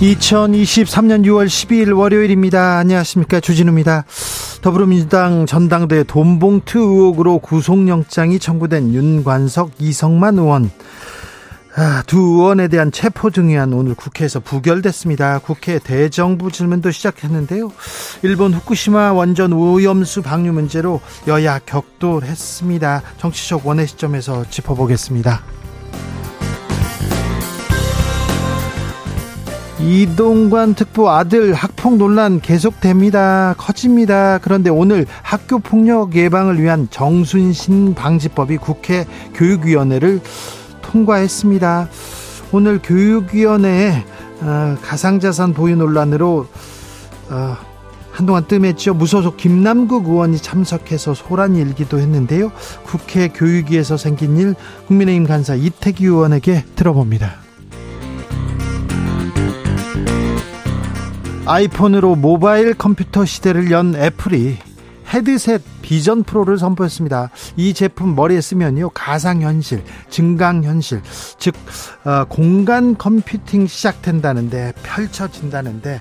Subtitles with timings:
[0.00, 2.78] 2023년 6월 12일 월요일입니다.
[2.78, 3.38] 안녕하십니까.
[3.40, 4.06] 주진우입니다.
[4.62, 10.70] 더불어민주당 전당대 돈봉투 의혹으로 구속영장이 청구된 윤관석, 이성만 의원.
[11.76, 15.40] 아, 두 의원에 대한 체포등의안 오늘 국회에서 부결됐습니다.
[15.40, 17.70] 국회 대정부 질문도 시작했는데요.
[18.22, 23.02] 일본 후쿠시마 원전 오염수 방류 문제로 여야 격돌했습니다.
[23.18, 25.59] 정치적 원의 시점에서 짚어보겠습니다.
[29.82, 33.54] 이동관 특보 아들 학폭 논란 계속됩니다.
[33.56, 34.38] 커집니다.
[34.42, 40.20] 그런데 오늘 학교 폭력 예방을 위한 정순신 방지법이 국회 교육위원회를
[40.82, 41.88] 통과했습니다.
[42.52, 44.04] 오늘 교육위원회에
[44.42, 46.46] 어, 가상자산 보유 논란으로
[47.30, 47.56] 어,
[48.10, 48.92] 한동안 뜸했죠.
[48.94, 52.52] 무소속 김남국 의원이 참석해서 소란이 일기도 했는데요.
[52.84, 54.54] 국회 교육위에서 생긴 일
[54.88, 57.49] 국민의힘 간사 이태기 의원에게 들어봅니다.
[61.50, 64.56] 아이폰으로 모바일 컴퓨터 시대를 연 애플이
[65.12, 67.30] 헤드셋 비전 프로를 선보였습니다.
[67.56, 71.02] 이 제품 머리에 쓰면요 가상현실, 증강현실,
[71.40, 71.56] 즉
[72.04, 76.00] 어, 공간 컴퓨팅 시작된다는데 펼쳐진다는데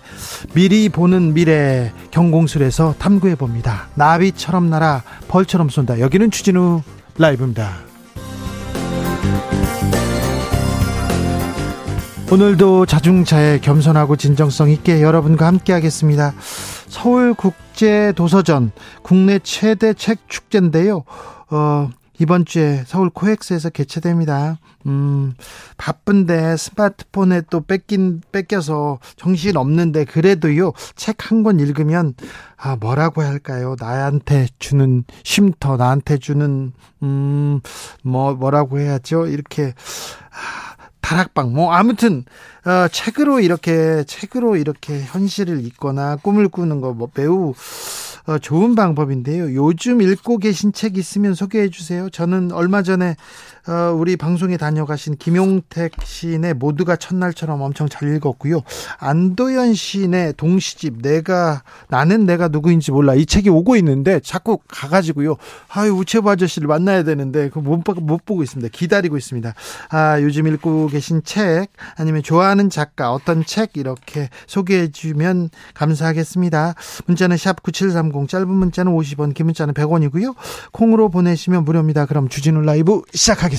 [0.53, 3.88] 미리 보는 미래 경공술에서 탐구해 봅니다.
[3.95, 6.00] 나비처럼 날아 벌처럼 쏜다.
[6.00, 6.83] 여기는 추진우
[7.17, 7.89] 라이브입니다.
[12.32, 16.34] 오늘도 자중차에 겸손하고 진정성 있게 여러분과 함께 하겠습니다.
[16.88, 21.06] 서울국제도서전 국내 최대 책 축제인데요.
[21.50, 21.89] 어,
[22.20, 24.60] 이번 주에 서울 코엑스에서 개최됩니다.
[24.86, 25.34] 음,
[25.78, 32.14] 바쁜데 스마트폰에 또 뺏긴, 뺏겨서 정신 없는데 그래도요, 책 한 권 읽으면,
[32.58, 33.76] 아, 뭐라고 할까요?
[33.80, 37.62] 나한테 주는 쉼터, 나한테 주는, 음,
[38.04, 39.28] 뭐, 뭐라고 해야죠?
[39.28, 39.73] 이렇게,
[40.32, 40.69] 아,
[41.09, 42.23] 다락방 뭐 아무튼
[42.65, 47.55] 어, 책으로 이렇게 책으로 이렇게 현실을 읽거나 꿈을 꾸는 거 뭐 매우
[48.27, 49.55] 어, 좋은 방법인데요.
[49.55, 52.11] 요즘 읽고 계신 책 있으면 소개해 주세요.
[52.11, 53.15] 저는 얼마 전에
[53.70, 58.62] 어, 우리 방송에 다녀가신 김용택 시인의 모두가 첫날처럼 엄청 잘 읽었고요.
[58.98, 65.36] 안도현 시인의 동시집 내가 나는 내가 누구인지 몰라 이 책이 오고 있는데 자꾸 가가지고요.
[65.68, 68.70] 아유 우체부 아저씨를 만나야 되는데 그못 못 보고 있습니다.
[68.72, 69.54] 기다리고 있습니다.
[69.92, 76.74] 아 요즘 읽고 계신 책 아니면 좋아하는 작가 어떤 책 이렇게 소개해 주면 감사하겠습니다.
[77.06, 80.34] 문자는 샵 9730 짧은 문자는 50원 긴 문자는 100원이고요.
[80.72, 82.08] 콩으로 보내시면 무료입니다.
[82.08, 83.58] 그럼 주진우 라이브 시작하겠습니다.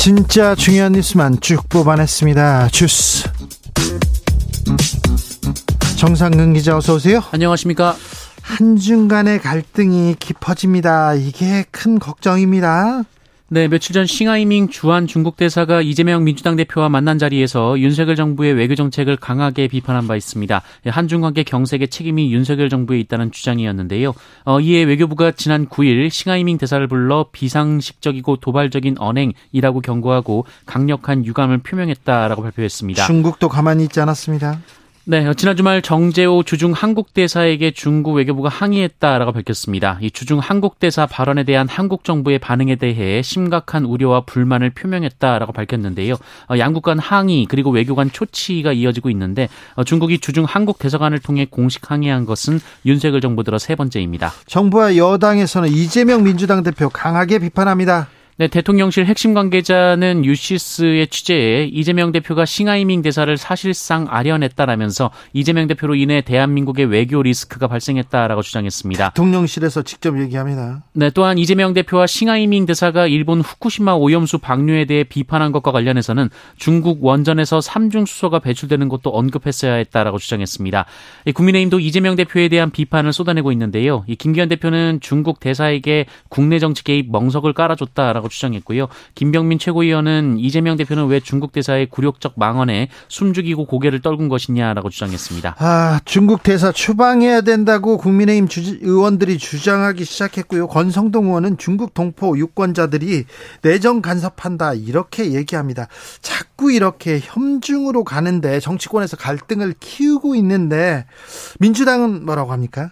[0.00, 2.68] 진짜 중요한 뉴스만 쭉 뽑아냈습니다.
[2.68, 3.28] 주스.
[5.98, 7.22] 정상근 기자 어서 오세요.
[7.32, 7.94] 안녕하십니까.
[8.40, 11.16] 한중 간의 갈등이 깊어집니다.
[11.16, 13.02] 이게 큰 걱정입니다.
[13.52, 18.76] 네, 며칠 전 싱하이밍 주한 중국 대사가 이재명 민주당 대표와 만난 자리에서 윤석열 정부의 외교
[18.76, 20.62] 정책을 강하게 비판한 바 있습니다.
[20.86, 24.14] 한중 관계 경색의 책임이 윤석열 정부에 있다는 주장이었는데요.
[24.44, 32.42] 어, 이에 외교부가 지난 9일 싱하이밍 대사를 불러 비상식적이고 도발적인 언행이라고 경고하고 강력한 유감을 표명했다라고
[32.42, 33.04] 발표했습니다.
[33.04, 34.60] 중국도 가만히 있지 않았습니다.
[35.06, 39.98] 네, 지난 주말 정재호 주중 한국 대사에게 중국 외교부가 항의했다라고 밝혔습니다.
[40.02, 46.16] 이 주중 한국 대사 발언에 대한 한국 정부의 반응에 대해 심각한 우려와 불만을 표명했다라고 밝혔는데요.
[46.50, 51.18] 어, 양국 간 항의 그리고 외교 관 초치가 이어지고 있는데 어, 중국이 주중 한국 대사관을
[51.20, 54.30] 통해 공식 항의한 것은 윤석열 정부 들어 세 번째입니다.
[54.46, 58.08] 정부와 여당에서는 이재명 민주당 대표 강하게 비판합니다.
[58.40, 66.22] 네, 대통령실 핵심 관계자는 뉴시스의 취재에 이재명 대표가 싱하이밍 대사를 사실상 알현했다라면서 이재명 대표로 인해
[66.22, 69.10] 대한민국의 외교 리스크가 발생했다라고 주장했습니다.
[69.10, 70.84] 대통령실에서 직접 얘기합니다.
[70.94, 77.04] 네, 또한 이재명 대표와 싱하이밍 대사가 일본 후쿠시마 오염수 방류에 대해 비판한 것과 관련해서는 중국
[77.04, 80.86] 원전에서 3중 수소가 배출되는 것도 언급했어야 했다라고 주장했습니다.
[81.34, 84.02] 국민의힘도 이재명 대표에 대한 비판을 쏟아내고 있는데요.
[84.06, 88.88] 이 김기현 대표는 중국 대사에게 국내 정치 개입 멍석을 깔아줬다라고 주장했고요.
[89.14, 95.56] 김병민 최고위원은 이재명 대표는 왜 중국 대사의 굴욕적 망언에 숨죽이고 고개를 떨군 것이냐라고 주장했습니다.
[95.58, 100.68] 아, 중국 대사 추방해야 된다고 국민의힘 주, 의원들이 주장하기 시작했고요.
[100.68, 103.24] 권성동 의원은 중국 동포 유권자들이
[103.62, 105.88] 내정 간섭한다 이렇게 얘기합니다.
[106.22, 111.04] 자꾸 이렇게 협중으로 가는데 정치권에서 갈등을 키우고 있는데
[111.58, 112.90] 민주당은 뭐라고 합니까?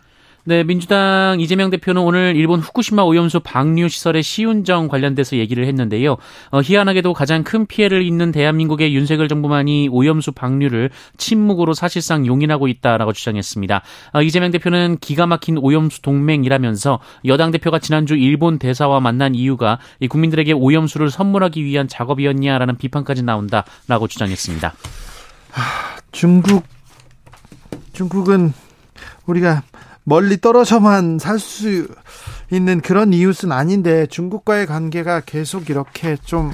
[0.48, 6.16] 네, 민주당 이재명 대표는 오늘 일본 후쿠시마 오염수 방류 시설의 시운정 관련돼서 얘기를 했는데요.
[6.50, 13.12] 어, 희한하게도 가장 큰 피해를 입는 대한민국의 윤석열 정부만이 오염수 방류를 침묵으로 사실상 용인하고 있다라고
[13.12, 13.82] 주장했습니다.
[14.14, 19.78] 어, 이재명 대표는 기가 막힌 오염수 동맹이라면서 여당 대표가 지난주 일본 대사와 만난 이유가
[20.08, 24.72] 국민들에게 오염수를 선물하기 위한 작업이었냐라는 비판까지 나온다라고 주장했습니다.
[25.50, 25.62] 하,
[26.10, 26.64] 중국
[27.92, 28.54] 중국은
[29.26, 29.62] 우리가
[30.08, 31.86] 멀리 떨어져만 살 수
[32.50, 36.50] 있는 그런 이웃은 아닌데 중국과의 관계가 계속 이렇게 좀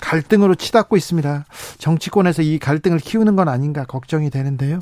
[0.00, 1.44] 갈등으로 치닫고 있습니다.
[1.78, 4.78] 정치권에서 이 갈등을 키우는 건 아닌가 걱정이 되는데요.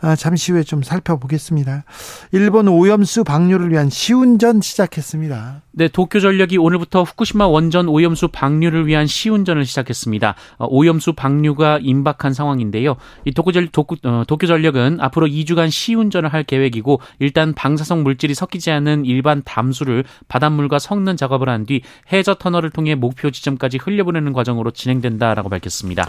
[0.00, 1.84] 아, 잠시 후에 좀 살펴보겠습니다.
[2.32, 5.62] 일본 오염수 방류를 위한 시운전 시작했습니다.
[5.72, 10.34] 네, 도쿄전력이 오늘부터 후쿠시마 원전 오염수 방류를 위한 시운전을 시작했습니다.
[10.58, 12.96] 어, 오염수 방류가 임박한 상황인데요.
[13.24, 18.70] 이 도쿄전, 도쿄, 어, 도쿄 전력은 앞으로 2주간 시운전을 할 계획이고 일단 방사성 물질이 섞이지
[18.70, 21.80] 않은 일반 담수를 바닷물과 섞는 작업을 한 뒤
[22.12, 26.06] 해저 터널을 통해 목표 지점까지 흘려보내는 과정 으로 진행된다라고 밝혔습니다.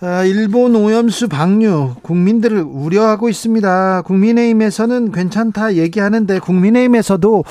[0.00, 4.02] 아, 일본 오염수 방류 국민들을 우려하고 있습니다.
[4.02, 7.44] 국민의힘에서는 괜찮다 얘기하는데 국민의힘에서도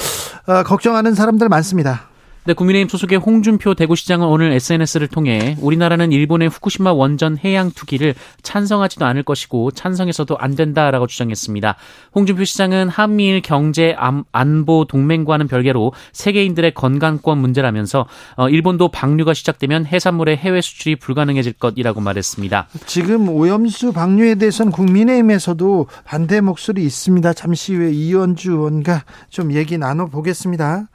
[0.48, 2.04] 어, 걱정하는 사람들 많습니다.
[2.48, 9.06] 네, 국민의힘 소속의 홍준표 대구시장은 오늘 SNS를 통해 우리나라는 일본의 후쿠시마 원전 해양 투기를 찬성하지도
[9.06, 11.76] 않을 것이고 찬성해서도 안 된다라고 주장했습니다.
[12.16, 13.98] 홍준표 시장은 한미일 경제
[14.32, 18.06] 안보 동맹과는 별개로 세계인들의 건강권 문제라면서
[18.38, 22.70] 어, 일본도 방류가 시작되면 해산물의 해외 수출이 불가능해질 것이라고 말했습니다.
[22.86, 27.34] 지금 오염수 방류에 대해서는 국민의힘에서도 반대 목소리 있습니다.
[27.34, 30.88] 잠시 후에 이현주 의원과 좀 얘기 나눠보겠습니다.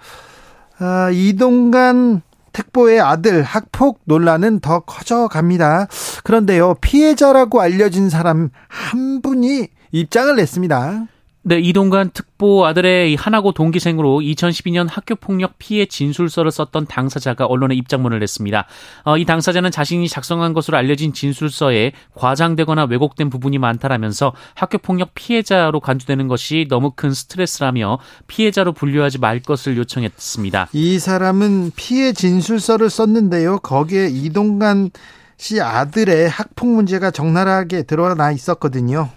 [0.78, 2.22] 아, 이동간
[2.52, 5.86] 특보의 아들 학폭 논란은 더 커져갑니다.
[6.22, 11.06] 그런데요, 피해자라고 알려진 사람 한 분이 입장을 냈습니다.
[11.44, 18.21] 네, 이동관 특보 아들의 하나고 동기생으로 2012년 학교 폭력 피해 진술서를 썼던 당사자가 언론에 입장문을
[18.21, 18.67] 냈습니다.
[19.05, 25.81] 어, 이 당사자는 자신이 작성한 것으로 알려진 진술서에 과장되거나 왜곡된 부분이 많다라면서 학교 폭력 피해자로
[25.81, 27.99] 간주되는 것이 너무 큰 스트레스라며
[28.29, 30.69] 피해자로 분류하지 말 것을 요청했습니다.
[30.73, 33.59] 이 사람은 피해 진술서를 썼는데요.
[33.59, 34.91] 거기에 이동관
[35.39, 39.11] 씨 아들의 학폭 문제가 적나라하게 드러나 있었거든요.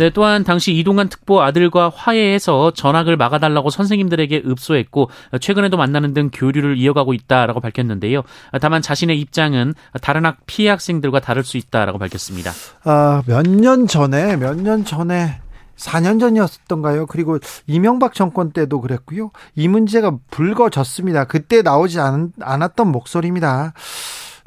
[0.00, 5.10] 네, 또한 당시 이동관 특보 아들과 화해해서 전학을 막아달라고 선생님들에게 읍소했고
[5.42, 8.22] 최근에도 만나는 등 교류를 이어가고 있다라고 밝혔는데요.
[8.62, 12.50] 다만 자신의 입장은 다른 학 피해 학생들과 다를 수 있다라고 밝혔습니다.
[12.84, 15.38] 아, 몇 년 전에 몇 년 전에
[15.76, 17.04] 4년 전이었던가요?
[17.04, 19.32] 그리고 이명박 정권 때도 그랬고요.
[19.54, 21.24] 이 문제가 불거졌습니다.
[21.24, 23.74] 그때 나오지 않, 않았던 목소리입니다.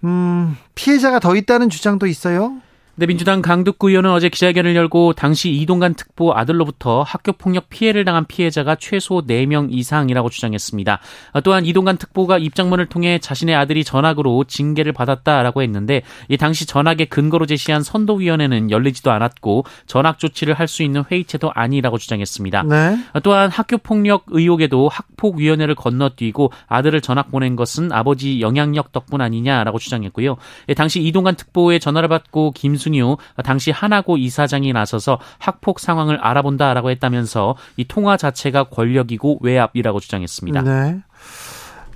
[0.04, 2.56] 음, 피해자가 더 있다는 주장도 있어요.
[2.96, 8.76] 네, 민주당 강득구 의원은 어제 기자회견을 열고 당시 이동관 특보 아들로부터 학교폭력 피해를 당한 피해자가
[8.76, 11.00] 최소 4명 이상이라고 주장했습니다.
[11.44, 17.48] 또한 이동관 특보가 입장문을 통해 자신의 아들이 전학으로 징계를 받았다라고 했는데 이 당시 전학의 근거로
[17.48, 22.64] 제시한 선도위원회는 열리지도 않았고 전학 조치를 할 수 있는 회의체도 아니라고 주장했습니다.
[22.64, 22.98] 네.
[23.22, 30.38] 또한 학교폭력 의혹에도 학폭위원회를 건너뛰고 아들을 전학 보낸 것은 아버지 영향력 덕분 아니냐라고 주장했고요.
[30.76, 37.56] 당시 이동관 특보의 전화를 받고 김 김순유 당시 하나고 이사장이 나서서 학폭 상황을 알아본다라고 했다면서
[37.78, 40.62] 이 통화 자체가 권력이고 외압이라고 주장했습니다.
[40.62, 41.00] 네.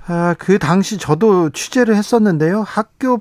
[0.06, 2.62] 아, 그 당시 저도 취재를 했었는데요.
[2.66, 3.20] 학교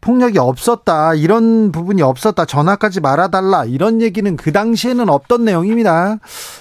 [0.00, 1.14] 폭력이 없었다.
[1.14, 2.44] 이런 부분이 없었다.
[2.44, 3.64] 전화까지 말아달라.
[3.64, 6.18] 이런 얘기는 그 당시에는 없던 내용입니다.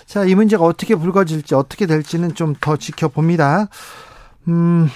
[0.08, 3.68] 자, 이 문제가 어떻게 불거질지, 어떻게 될지는 좀 더 지켜봅니다.
[4.48, 4.90] 음,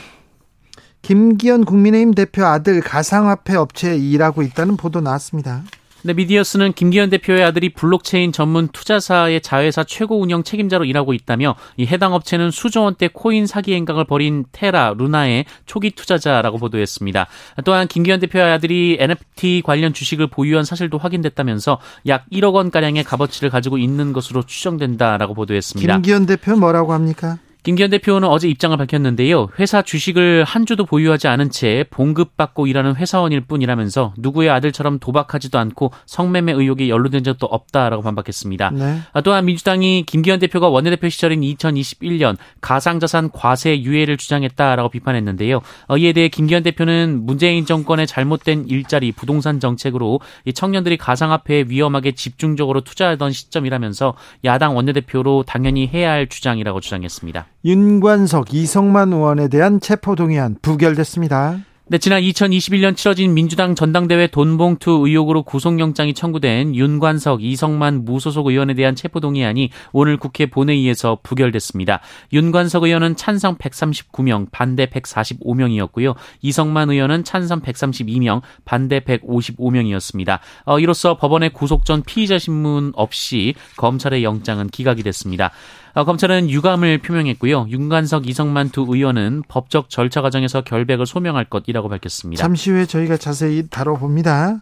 [1.02, 5.64] 김기현 국민의힘 대표 아들 가상화폐 업체에 일하고 있다는 보도 나왔습니다.
[6.04, 11.86] 네, 미디어스는 김기현 대표의 아들이 블록체인 전문 투자사의 자회사 최고 운영 책임자로 일하고 있다며 이
[11.86, 17.28] 해당 업체는 수조 원대 코인 사기 행각을 벌인 테라, 루나의 초기 투자자라고 보도했습니다.
[17.66, 23.52] 또한 김기현 대표의 아들이 NFT 관련 주식을 보유한 사실도 확인됐다면서 약 1억 원 가량의 값어치를
[23.52, 25.94] 가지고 있는 것으로 추정된다라고 보도했습니다.
[25.94, 27.38] 김기현 대표 뭐라고 합니까?
[27.64, 29.50] 김기현 대표는 어제 입장을 밝혔는데요.
[29.60, 35.92] 회사 주식을 한 주도 보유하지 않은 채 봉급받고 일하는 회사원일 뿐이라면서 누구의 아들처럼 도박하지도 않고
[36.08, 38.72] 성매매 의혹에 연루된 적도 없다라고 반박했습니다.
[38.72, 39.00] 네.
[39.14, 45.62] 아, 또한 민주당이 김기현 대표가 원내대표 시절인 2021년 가상자산 과세 유예를 주장했다라고 비판했는데요.
[45.88, 50.20] 어, 이에 대해 김기현 대표는 문재인 정권의 잘못된 일자리 부동산 정책으로
[50.52, 54.16] 청년들이 가상화폐에 위험하게 집중적으로 투자하던 시점이라면서
[54.46, 57.51] 야당 원내대표로 당연히 해야 할 주장이라고 주장했습니다.
[57.64, 61.60] 윤관석, 이성만 의원에 대한 체포동의안 부결됐습니다.
[61.92, 68.96] 네, 지난 2021년 치러진 민주당 전당대회 돈봉투 의혹으로 구속영장이 청구된 윤관석, 이성만 무소속 의원에 대한
[68.96, 72.00] 체포동의안이 오늘 국회 본회의에서 부결됐습니다.
[72.32, 76.16] 윤관석 의원은 찬성 139명, 반대 145명이었고요.
[76.42, 80.40] 이성만 의원은 찬성 132명, 반대 155명이었습니다.
[80.64, 85.52] 어, 이로써 법원의 구속 전 피의자 신문 없이 검찰의 영장은 기각이 됐습니다.
[85.94, 87.68] 어, 검찰은 유감을 표명했고요.
[87.70, 92.42] 윤관석, 이성만 두 의원은 법적 절차 과정에서 결백을 소명할 것이라고 밝혔습니다.
[92.42, 94.62] 잠시 후에 저희가 자세히 다뤄봅니다.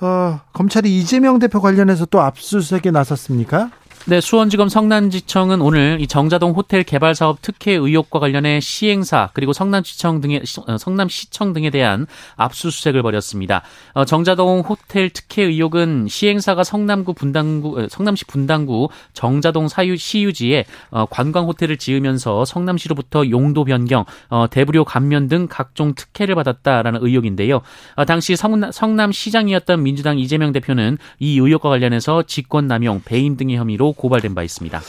[0.00, 3.70] 어, 검찰이 이재명 대표 관련해서 또 압수수색에 나섰습니까?
[4.08, 10.22] 네, 수원지검 성남지청은 오늘 이 정자동 호텔 개발 사업 특혜 의혹과 관련해 시행사 그리고 성남시청
[10.22, 13.60] 등의 어, 성남시청 등에 대한 압수수색을 벌였습니다.
[13.92, 21.04] 어, 정자동 호텔 특혜 의혹은 시행사가 성남구 분당구 어, 성남시 분당구 정자동 사유 시유지에 어,
[21.04, 27.60] 관광 호텔을 지으면서 성남시로부터 용도 변경, 어, 대부료 감면 등 각종 특혜를 받았다라는 의혹인데요.
[27.96, 34.34] 어, 당시 성남, 성남시장이었던 민주당 이재명 대표는 이 의혹과 관련해서 직권남용, 배임 등의 혐의로 고발된
[34.34, 34.80] 바 있습니다.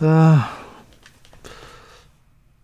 [0.00, 0.50] 아,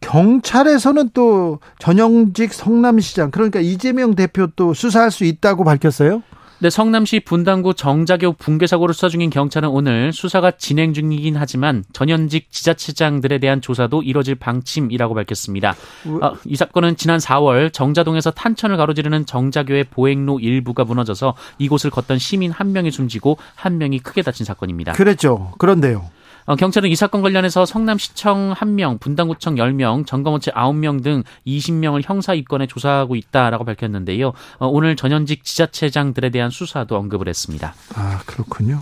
[0.01, 6.23] 경찰에서는 또 전영직 성남시장 그러니까 이재명 대표 또 수사할 수 있다고 밝혔어요?
[6.62, 12.52] 네, 성남시 분당구 정자교 붕괴 사고를 수사 중인 경찰은 오늘 수사가 진행 중이긴 하지만 전현직
[12.52, 15.75] 지자체장들에 대한 조사도 이뤄질 방침이라고 밝혔습니다.
[16.23, 22.52] 어, 이 사건은 지난 4월 정자동에서 탄천을 가로지르는 정자교의 보행로 일부가 무너져서 이곳을 걷던 시민
[22.52, 24.92] 한 명이 숨지고 한 명이 크게 다친 사건입니다.
[24.92, 25.54] 그랬죠.
[25.59, 26.11] 그런데요.
[26.47, 32.67] 어, 경찰은 이 사건 관련해서 성남시청 1명, 분당구청 10명, 점검업체 9명 등 20명을 형사 입건에
[32.67, 34.33] 조사하고 있다라고 밝혔는데요.
[34.59, 37.75] 어, 오늘 전현직 지자체장들에 대한 수사도 언급을 했습니다.
[37.95, 38.81] 아, 그렇군요.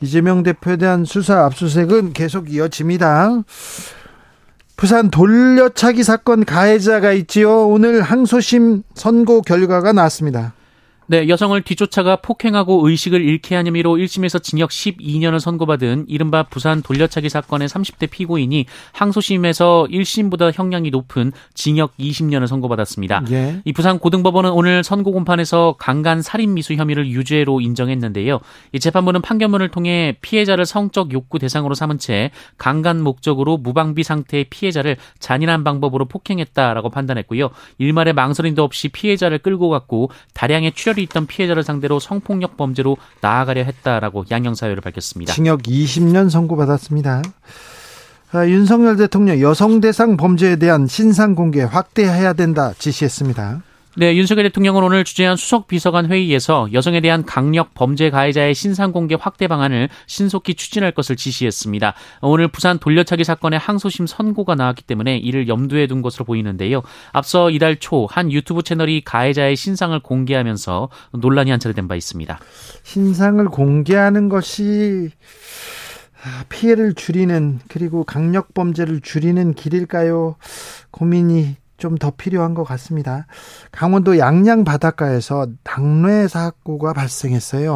[0.00, 3.42] 이재명 대표에 대한 수사 압수수색은 계속 이어집니다.
[4.76, 7.68] 부산 돌려차기 사건 가해자가 있지요.
[7.68, 10.53] 오늘 항소심 선고 결과가 나왔습니다.
[11.06, 17.28] 네, 여성을 뒤쫓아가 폭행하고 의식을 잃게 한 혐의로 1심에서 징역 12년을 선고받은 이른바 부산 돌려차기
[17.28, 23.24] 사건의 30대 피고인이 항소심에서 1심보다 형량이 높은 징역 20년을 선고받았습니다.
[23.32, 23.60] 예.
[23.66, 28.40] 이 부산 고등법원은 오늘 선고 공판에서 강간 살인 미수 혐의를 유죄로 인정했는데요.
[28.72, 34.96] 이 재판부는 판결문을 통해 피해자를 성적 욕구 대상으로 삼은 채 강간 목적으로 무방비 상태의 피해자를
[35.18, 37.50] 잔인한 방법으로 폭행했다라고 판단했고요.
[37.76, 43.62] 일말의 망설임도 없이 피해자를 끌고 갔고 다량의 출혈 출혈이 있던 피해자를 상대로 성폭력 범죄로 나아가려
[43.64, 45.32] 했다라고 양형사유를 밝혔습니다.
[45.34, 47.22] 징역 20년 선고받았습니다.
[48.32, 53.62] 아, 윤석열 대통령 여성 대상 범죄에 대한 신상 공개 확대해야 된다 지시했습니다.
[53.96, 59.16] 네, 윤석열 대통령은 오늘 주재한 수석 비서관 회의에서 여성에 대한 강력 범죄 가해자의 신상 공개
[59.18, 61.94] 확대 방안을 신속히 추진할 것을 지시했습니다.
[62.22, 66.82] 오늘 부산 돌려차기 사건의 항소심 선고가 나왔기 때문에 이를 염두에 둔 것으로 보이는데요.
[67.12, 72.38] 앞서 이달 초 한 유튜브 채널이 가해자의 신상을 공개하면서 논란이 한차례된 바 있습니다.
[72.82, 75.10] 신상을 공개하는 것이
[76.22, 80.36] 아, 피해를 줄이는 그리고 강력 범죄를 줄이는 길일까요?
[80.90, 83.26] 고민이 좀 더 필요한 것 같습니다.
[83.70, 87.74] 강원도 양양 바닷가에서 낙뢰 사고가 발생했어요.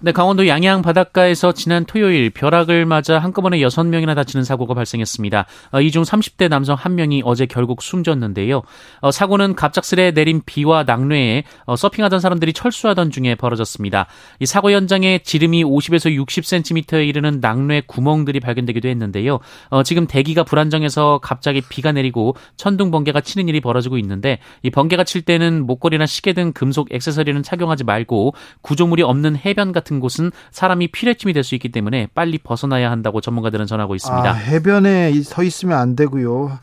[0.00, 5.46] 네, 강원도 양양 바닷가에서 지난 토요일 벼락을 맞아 한꺼번에 6명이나 다치는 사고가 발생했습니다.
[5.72, 8.62] 어, 이중 30대 남성 1명이 어제 결국 숨졌는데요.
[9.00, 14.06] 어, 사고는 갑작스레 내린 비와 낙뢰에 어, 서핑하던 사람들이 철수하던 중에 벌어졌습니다.
[14.38, 19.40] 이 사고 현장에 지름이 50에서 60cm에 이르는 낙뢰 구멍들이 발견되기도 했는데요.
[19.84, 25.22] 지금 대기가 불안정해서 갑자기 비가 내리고 천둥 번개가 치는 일이 벌어지고 있는데 이 번개가 칠
[25.22, 30.88] 때는 목걸이나 시계 등 금속 액세서리는 착용하지 말고 구조물이 없는 해변 같은 같은 곳은 사람이
[30.88, 34.28] 피뢰침이 될 수 있기 때문에 빨리 벗어나야 한다고 전문가들은 전하고 있습니다.
[34.28, 36.58] 아, 해변에 서 있으면 안 되고요.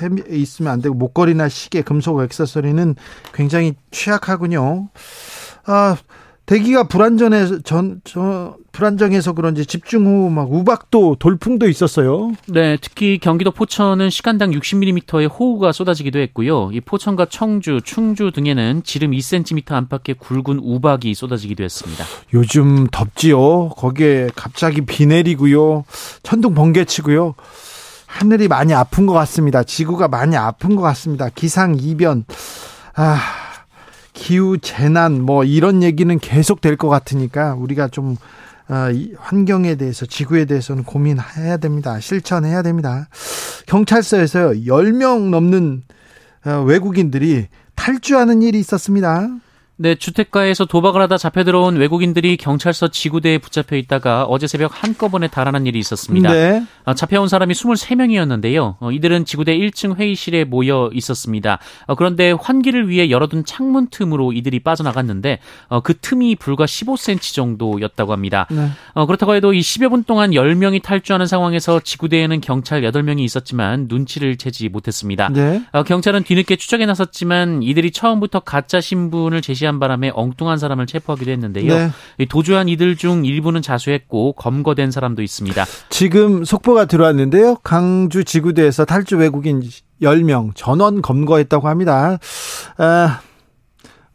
[0.00, 2.94] 해변에 있으면 안 되고 목걸이나 시계, 금속 액세서리는
[3.34, 4.88] 굉장히 취약하군요.
[5.66, 5.96] 아,
[6.46, 12.32] 대기가 불안전해서 전, 저, 불안정해서 그런지 집중 후 막 우박도 돌풍도 있었어요.
[12.46, 16.70] 네, 특히 경기도 포천은 시간당 60mm의 호우가 쏟아지기도 했고요.
[16.72, 22.04] 이 포천과 청주, 충주 등에는 지름 2cm 안팎의 굵은 우박이 쏟아지기도 했습니다.
[22.32, 23.70] 요즘 덥지요.
[23.70, 25.84] 거기에 갑자기 비 내리고요.
[26.22, 27.34] 천둥 번개 치고요.
[28.06, 29.62] 하늘이 많이 아픈 것 같습니다.
[29.62, 31.28] 지구가 많이 아픈 것 같습니다.
[31.34, 32.24] 기상 이변,
[32.96, 33.20] 아,
[34.12, 38.16] 기후 재난 뭐 이런 얘기는 계속 될 것 같으니까 우리가 좀 어,
[39.16, 41.98] 환경에 대해서 지구에 대해서는 고민해야 됩니다.
[41.98, 43.08] 실천해야 됩니다.
[43.66, 45.82] 경찰서에서 10명 넘는
[46.46, 49.28] 어, 외국인들이 탈주하는 일이 있었습니다.
[49.82, 55.64] 네, 주택가에서 도박을 하다 잡혀 들어온 외국인들이 경찰서 지구대에 붙잡혀 있다가 어제 새벽 한꺼번에 달아난
[55.64, 56.30] 일이 있었습니다.
[56.30, 56.62] 네.
[56.84, 58.76] 어, 잡혀온 사람이 23명이었는데요.
[58.78, 61.60] 어, 이들은 지구대 1층 회의실에 모여 있었습니다.
[61.86, 68.12] 어, 그런데 환기를 위해 열어둔 창문 틈으로 이들이 빠져나갔는데 어, 그 틈이 불과 15cm 정도였다고
[68.12, 68.46] 합니다.
[68.50, 68.68] 네.
[68.92, 74.36] 어, 그렇다고 해도 이 10여 분 동안 10명이 탈주하는 상황에서 지구대에는 경찰 8명이 있었지만 눈치를
[74.36, 75.30] 채지 못했습니다.
[75.30, 75.64] 네.
[75.72, 81.30] 어, 경찰은 뒤늦게 추적에 나섰지만 이들이 처음부터 가짜 신분을 제시한 제시한 바람에 엉뚱한 사람을 체포하기도
[81.30, 81.92] 했는데요.
[82.18, 82.26] 네.
[82.26, 85.64] 도주한 이들 중 일부는 자수했고 검거된 사람도 있습니다.
[85.88, 87.56] 지금 속보가 들어왔는데요.
[87.62, 89.62] 강주 지구대에서 탈주 외국인
[90.02, 92.18] 10명 전원 검거했다고 합니다.
[92.78, 93.20] 아,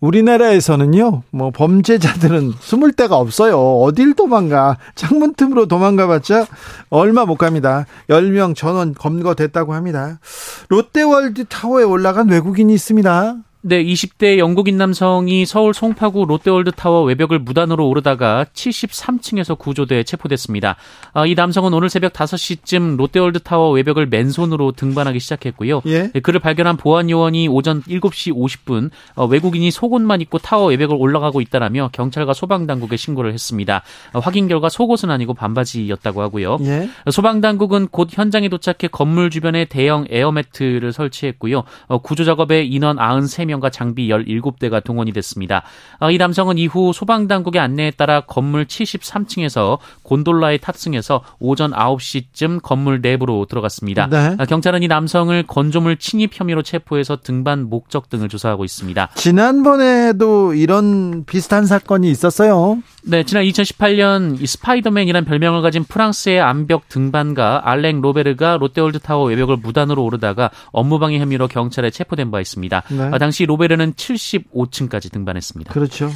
[0.02, 3.58] 우리나라에서는요, 뭐 범죄자들은 숨을 데가 없어요.
[3.58, 4.78] 어딜 도망가.
[4.94, 6.46] 창문 틈으로 도망가 봤자
[6.90, 7.86] 얼마 못 갑니다.
[8.10, 10.20] 10명 전원 검거됐다고 합니다.
[10.68, 13.38] 롯데월드 타워에 올라간 외국인이 있습니다.
[13.68, 20.76] 네, 20대 영국인 남성이 서울 송파구 롯데월드 타워 외벽을 무단으로 오르다가 73층에서 구조돼 체포됐습니다.
[21.14, 25.82] 아, 이 남성은 오늘 새벽 5시쯤 롯데월드 타워 외벽을 맨손으로 등반하기 시작했고요.
[25.88, 26.12] 예?
[26.12, 31.42] 네, 그를 발견한 보안 요원이 오전 7시 50분 어, 외국인이 속옷만 입고 타워 외벽을 올라가고
[31.42, 33.82] 있다라며 경찰과 소방 당국에 신고를 했습니다.
[34.14, 36.60] 어, 확인 결과 속옷은 아니고 반바지였다고 하고요.
[36.62, 36.88] 예?
[37.10, 41.64] 소방 당국은 곧 현장에 도착해 건물 주변에 대형 에어매트를 설치했고요.
[41.88, 45.64] 어, 구조 작업에 인원 93명 3 명과 장비 17대가 동원이 됐습니다.
[46.00, 53.46] 아, 이 남성은 이후 소방당국의 안내에 따라 건물 73층에서 곤돌라에 탑승해서 오전 9시쯤 건물 내부로
[53.46, 54.08] 들어갔습니다.
[54.08, 54.36] 네.
[54.38, 59.10] 아, 경찰은 이 남성을 건조물 침입 혐의로 체포해서 등반 목적 등을 조사하고 있습니다.
[59.16, 62.78] 지난번에도 이런 비슷한 사건이 있었어요.
[63.04, 70.04] 네, 지난 2018년 이 스파이더맨이란 별명을 가진 프랑스의 암벽 등반가 알랭 로베르가 롯데월드타워 외벽을 무단으로
[70.04, 72.84] 오르다가 업무방해 혐의로 경찰에 체포된 바 있습니다.
[72.90, 73.10] 네.
[73.12, 75.74] 아, 당시 로베르는 75층까지 등반했습니다.
[75.74, 76.12] 그렇죠.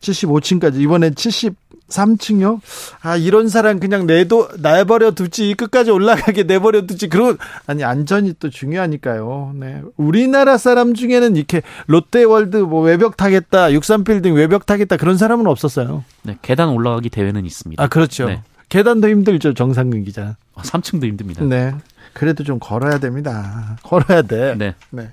[0.00, 2.60] 75층까지 이번에 73층요.
[3.02, 8.50] 아 이런 사람 그냥 내도 내버려 두지 끝까지 올라가게 내버려 두지 그런 아니 안전이 또
[8.50, 9.52] 중요하니까요.
[9.54, 16.04] 네 우리나라 사람 중에는 이렇게 롯데월드 뭐 외벽 타겠다 63빌딩 외벽 타겠다 그런 사람은 없었어요.
[16.22, 17.82] 네 계단 올라가기 대회는 있습니다.
[17.82, 18.26] 아 그렇죠.
[18.26, 18.42] 네.
[18.68, 20.36] 계단도 힘들죠 정상근 기자.
[20.54, 21.44] 아, 3층도 힘듭니다.
[21.44, 21.74] 네
[22.12, 23.76] 그래도 좀 걸어야 됩니다.
[23.84, 24.56] 걸어야 돼.
[24.58, 24.74] 네.
[24.90, 25.12] 네.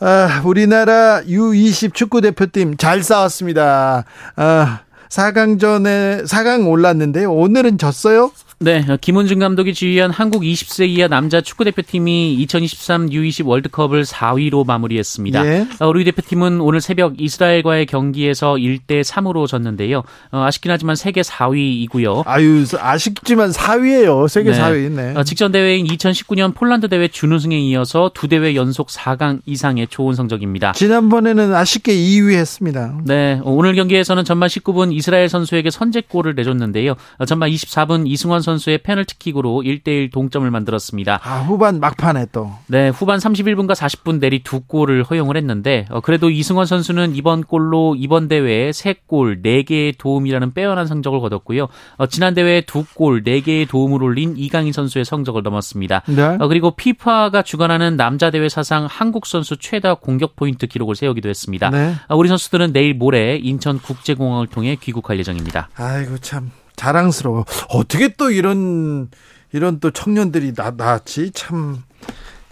[0.00, 4.04] 아, 우리나라 U20 축구 대표팀 잘 싸웠습니다.
[4.36, 7.32] 아, 4강전에 4강 올랐는데요.
[7.32, 8.30] 오늘은 졌어요?
[8.60, 15.46] 네, 김은중 감독이 지휘한 한국 20세 이하 남자 축구 대표팀이 2023 U20 월드컵을 4위로 마무리했습니다.
[15.46, 15.66] 예.
[15.78, 20.02] 어, 우리 대표팀은 오늘 새벽 이스라엘과의 경기에서 1대 3으로 졌는데요.
[20.32, 22.24] 어, 아쉽긴 하지만 세계 4위이고요.
[22.26, 24.26] 아유, 아쉽지만 4위예요.
[24.26, 24.58] 세계 네.
[24.58, 24.90] 4위.
[24.90, 25.14] 네.
[25.14, 30.72] 어, 직전 대회인 2019년 폴란드 대회 준우승에 이어서 두 대회 연속 4강 이상의 좋은 성적입니다.
[30.72, 32.98] 지난번에는 아쉽게 2위 했습니다.
[33.04, 36.96] 네, 오늘 경기에서는 전반 19분 이스라엘 선수에게 선제골을 내줬는데요.
[37.24, 41.20] 전반 24분 이승원 선수 의 페널티킥으로 1대1 동점을 만들었습니다.
[41.22, 42.50] 아, 후반 막판에 또.
[42.66, 47.94] 네, 후반 31분과 40분 내리 두 골을 허용을 했는데 어, 그래도 이승원 선수는 이번 골로
[47.96, 51.68] 이번 대회에 3골, 4개의 도움이라는 빼어난 성적을 거뒀고요.
[51.96, 56.02] 어, 지난 대회에 2골, 4개의 도움을 올린 이강인 선수의 성적을 넘었습니다.
[56.06, 56.36] 네.
[56.40, 61.70] 어, 그리고 피파가 주관하는 남자 대회 사상 한국 선수 최다 공격 포인트 기록을 세우기도 했습니다.
[61.70, 61.94] 네.
[62.08, 65.68] 어, 우리 선수들은 내일 모레 인천 국제공항을 통해 귀국할 예정입니다.
[65.76, 67.44] 아이고 참 자랑스러워.
[67.68, 69.10] 어떻게 또 이런
[69.52, 71.82] 이런 또 청년들이 나 나왔지 참.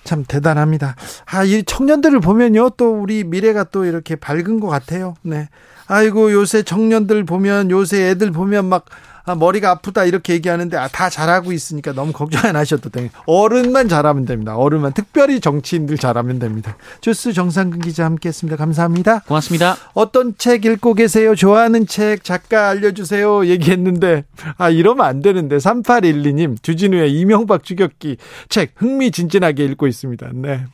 [0.05, 0.95] 참 대단합니다.
[1.27, 5.15] 아, 이 청년들을 보면요, 또 우리 미래가 또 이렇게 밝은 것 같아요.
[5.23, 5.49] 네.
[5.89, 8.85] 아이고, 요새 청년들 보면, 요새 애들 보면 막
[9.27, 13.09] 아, 머리가 아프다 이렇게 얘기하는데 아, 다 잘하고 있으니까 너무 걱정 안 하셔도 돼요.
[13.27, 14.57] 어른만 잘하면 됩니다.
[14.57, 16.77] 어른만 특별히 정치인들 잘하면 됩니다.
[17.01, 18.57] 주스 정상근 기자 함께했습니다.
[18.57, 19.21] 감사합니다.
[19.21, 19.77] 고맙습니다.
[19.95, 21.35] 어떤 책 읽고 계세요?
[21.35, 23.47] 좋아하는 책 작가 알려주세요.
[23.47, 24.25] 얘기했는데
[24.57, 30.31] 아 이러면 안 되는데 3812님 주진우의 이명박 추격기 책 흥미진진하게 읽고 있습니다.
[30.35, 30.65] 네.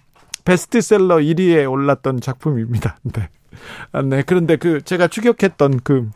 [0.45, 2.99] 베스트셀러 1위에 올랐던 작품입니다.
[3.03, 3.29] 네.
[3.93, 4.23] 아, 네.
[4.27, 6.11] 그런데 그 제가 추격했던 그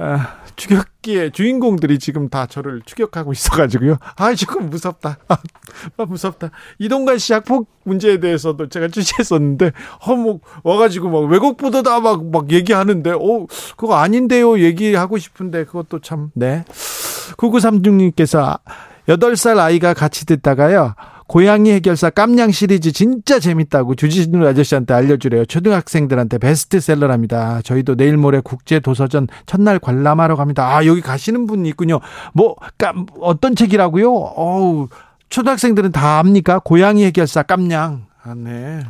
[0.00, 3.96] 아, 추격기의 주인공들이 지금 다 저를 추격하고 있어가지고요.
[4.16, 5.18] 아, 조금 무섭다.
[5.28, 6.50] 아, 무섭다.
[6.78, 9.72] 이동관 씨 학폭 문제에 대해서도 제가 취재했었는데,
[10.06, 14.60] 어, 뭐, 와가지고 막 외국 보도다 막, 막 얘기하는데, 어, 그거 아닌데요.
[14.60, 16.64] 얘기하고 싶은데, 그것도 참, 네.
[17.36, 18.60] 9936님께서
[19.08, 20.94] 8살 아이가 같이 듣다가요.
[21.28, 25.44] 고양이 해결사 깜냥 시리즈 진짜 재밌다고 주진우 아저씨한테 알려주래요.
[25.44, 27.60] 초등학생들한테 베스트셀러랍니다.
[27.62, 30.74] 저희도 내일 모레 국제 도서전 첫날 관람하러 갑니다.
[30.74, 32.00] 아, 여기 가시는 분이 있군요.
[32.32, 34.10] 뭐, 깜, 어떤 책이라고요?
[34.10, 34.88] 어우,
[35.28, 36.60] 초등학생들은 다 압니까?
[36.60, 38.06] 고양이 해결사 깜냥.
[38.22, 38.80] 아, 네.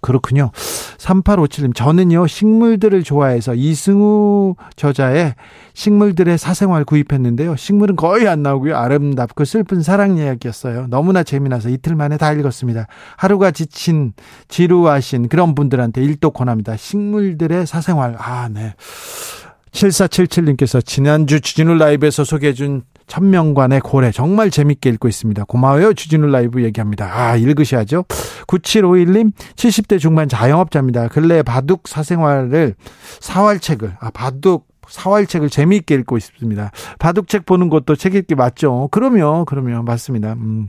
[0.00, 0.50] 그렇군요.
[0.98, 5.34] 3857님, 저는요, 식물들을 좋아해서 이승우 저자의
[5.74, 7.56] 식물들의 사생활 구입했는데요.
[7.56, 8.76] 식물은 거의 안 나오고요.
[8.76, 10.86] 아름답고 슬픈 사랑 이야기였어요.
[10.88, 12.86] 너무나 재미나서 이틀 만에 다 읽었습니다.
[13.16, 14.12] 하루가 지친,
[14.48, 16.76] 지루하신 그런 분들한테 일도 권합니다.
[16.76, 18.16] 식물들의 사생활.
[18.18, 18.74] 아, 네.
[19.72, 25.44] 7477님께서 지난주 주진우 라이브에서 소개해준 천명관의 고래 정말 재밌게 읽고 있습니다.
[25.44, 25.94] 고마워요.
[25.94, 27.10] 주진우 라이브 얘기합니다.
[27.12, 28.04] 아, 읽으셔야죠.
[28.46, 31.08] 9751님 70대 중반 자영업자입니다.
[31.08, 32.74] 근래 바둑 사생활을
[33.20, 36.70] 사활책을 아 바둑 사활책을 재미있게 읽고 있습니다.
[36.98, 38.88] 바둑책 보는 것도 책 읽기 맞죠?
[38.90, 39.44] 그럼요.
[39.46, 39.82] 그럼요.
[39.82, 40.34] 맞습니다.
[40.34, 40.68] 음.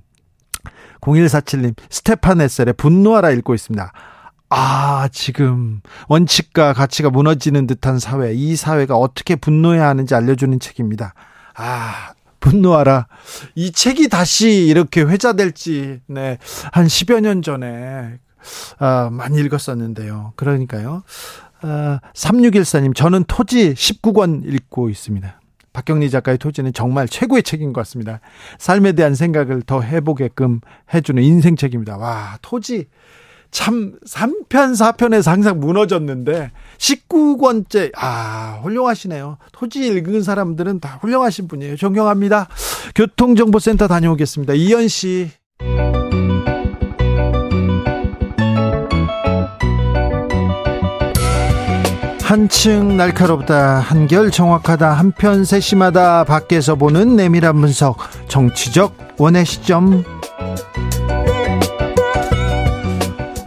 [1.02, 3.92] 0147님 스테판 에셀의 분노하라 읽고 있습니다.
[4.50, 11.14] 아, 지금 원칙과 가치가 무너지는 듯한 사회, 이 사회가 어떻게 분노해야 하는지 알려주는 책입니다.
[11.56, 12.14] 아,
[12.46, 13.08] 분노하라.
[13.56, 16.38] 이 책이 다시 이렇게 회자될지, 네,
[16.72, 18.20] 한 10여 년 전에,
[18.78, 20.34] 아, 많이 읽었었는데요.
[20.36, 21.04] 그러니까요.
[21.62, 25.42] 아, 3614님, 저는 토지 19권 읽고 있습니다.
[25.74, 28.22] 박경리 작가의 토지는 정말 최고의 책인 것 같습니다.
[28.60, 30.62] 삶에 대한 생각을 더 해보게끔
[30.94, 31.98] 해주는 인생책입니다.
[31.98, 32.88] 와, 토지.
[33.56, 39.38] 참 3편 4편에서 항상 무너졌는데 19권째 아 훌륭하시네요.
[39.54, 41.78] 토지 읽은 사람들은 다 훌륭하신 분이에요.
[41.78, 42.50] 존경합니다.
[42.96, 44.56] 교통정보센터 다녀오겠습니다.
[44.56, 45.32] 이현 씨.
[52.22, 60.04] 한층 날카롭다 한결 정확하다 한편 세심하다 밖에서 보는 내밀한 분석 정치적 원의 시점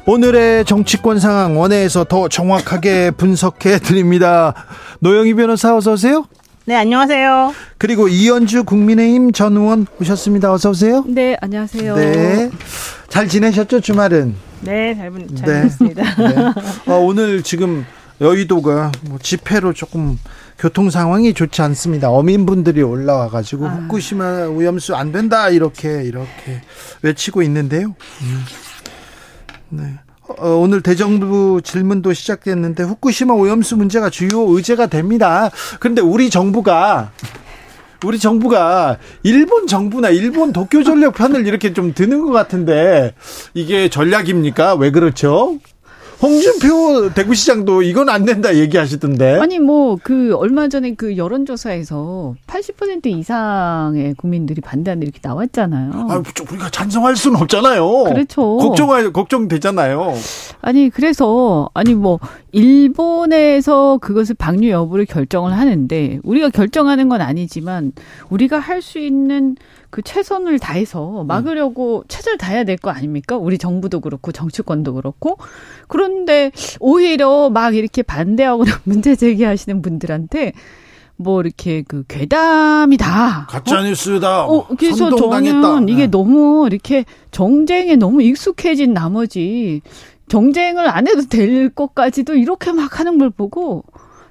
[0.09, 4.55] 오늘의 정치권 상황 원회에서 더 정확하게 분석해 드립니다.
[5.01, 6.25] 노영희 변호사 어서 오세요.
[6.65, 7.53] 네, 안녕하세요.
[7.77, 10.51] 그리고 이현주 국민의힘 전 의원 오셨습니다.
[10.51, 11.05] 어서 오세요.
[11.07, 11.95] 네, 안녕하세요.
[11.97, 12.51] 네.
[13.09, 14.35] 잘 지내셨죠, 주말은?
[14.63, 15.69] 네, 잘, 잘 네.
[15.69, 16.03] 지냈습니다.
[16.03, 16.91] 네.
[16.91, 17.85] 어, 오늘 지금
[18.23, 20.19] 여의도가 뭐 집회로 조금
[20.59, 22.09] 교통 상황이 좋지 않습니다.
[22.09, 23.73] 어민분들이 올라와 가지고 아.
[23.73, 26.63] 후쿠시마 오염수 안 된다 이렇게 이렇게
[27.03, 27.95] 외치고 있는데요.
[28.23, 28.45] 음.
[29.71, 29.83] 네.
[30.39, 35.51] 어, 오늘 대정부 질문도 시작됐는데 후쿠시마 오염수 문제가 주요 의제가 됩니다.
[35.81, 37.13] 그런데 우리 정부가
[38.05, 43.15] 우리 정부가 일본 정부나 일본 도쿄 전력 편을 이렇게 좀 드는 것 같은데
[43.55, 44.75] 이게 전략입니까?
[44.75, 45.59] 왜 그렇죠?
[46.21, 49.39] 홍준표 대구시장도 이건 안 된다 얘기하시던데.
[49.41, 55.91] 아니 뭐 그 얼마 전에 그 여론조사에서 80% 이상의 국민들이 반대한다 이렇게 나왔잖아요.
[55.95, 58.05] 아, 우리가 찬성할 수는 없잖아요.
[58.05, 58.57] 그렇죠.
[58.59, 60.15] 걱정할 걱정되잖아요.
[60.61, 62.19] 아니 그래서 아니 뭐
[62.53, 67.93] 일본에서 그것을 방류 여부를 결정을 하는데 우리가 결정하는 건 아니지만
[68.31, 69.57] 우리가 할 수 있는
[69.91, 72.05] 그 최선을 다해서 막으려고 음.
[72.09, 73.37] 최선을 다해야 될 거 아닙니까?
[73.37, 75.39] 우리 정부도 그렇고 정치권도 그렇고
[75.89, 80.53] 그런데 오히려 막 이렇게 반대하거나 문제 제기하시는 분들한테
[81.17, 83.47] 뭐 이렇게 그 괴담이다.
[83.49, 84.47] 가짜 뉴스다.
[84.47, 84.57] 어?
[84.59, 86.07] 어, 그래서 저는 이게 네.
[86.07, 89.81] 너무 이렇게 정쟁에 너무 익숙해진 나머지
[90.29, 93.83] 정쟁을 안 해도 될 것까지도 이렇게 막 하는 걸 보고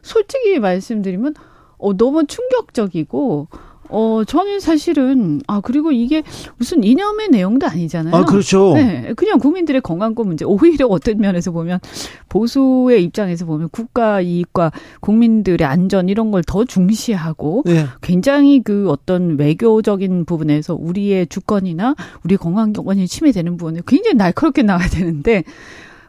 [0.02, 1.34] 솔직히 말씀드리면
[1.80, 3.48] 어 너무 충격적이고
[3.90, 6.24] 어, 저는 사실은, 아, 그리고 이게
[6.58, 8.16] 무슨 이념의 내용도 아니잖아요.
[8.16, 8.74] 아, 그렇죠.
[8.74, 9.14] 네.
[9.16, 10.46] 그냥 국민들의 건강권 문제.
[10.46, 11.80] 오히려 어떤 면에서 보면,
[12.30, 14.72] 보수의 입장에서 보면 국가 이익과
[15.02, 17.86] 국민들의 안전 이런 걸 더 중시하고, 네.
[18.02, 25.44] 굉장히 그 어떤 외교적인 부분에서 우리의 주권이나 우리 건강권이 침해되는 부분에 굉장히 날카롭게 나와야 되는데,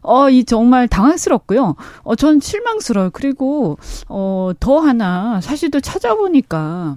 [0.03, 1.75] 어, 이 정말 당황스럽고요.
[2.03, 3.11] 어, 전 실망스러워요.
[3.13, 6.97] 그리고, 어, 더 하나, 사실 또 찾아보니까,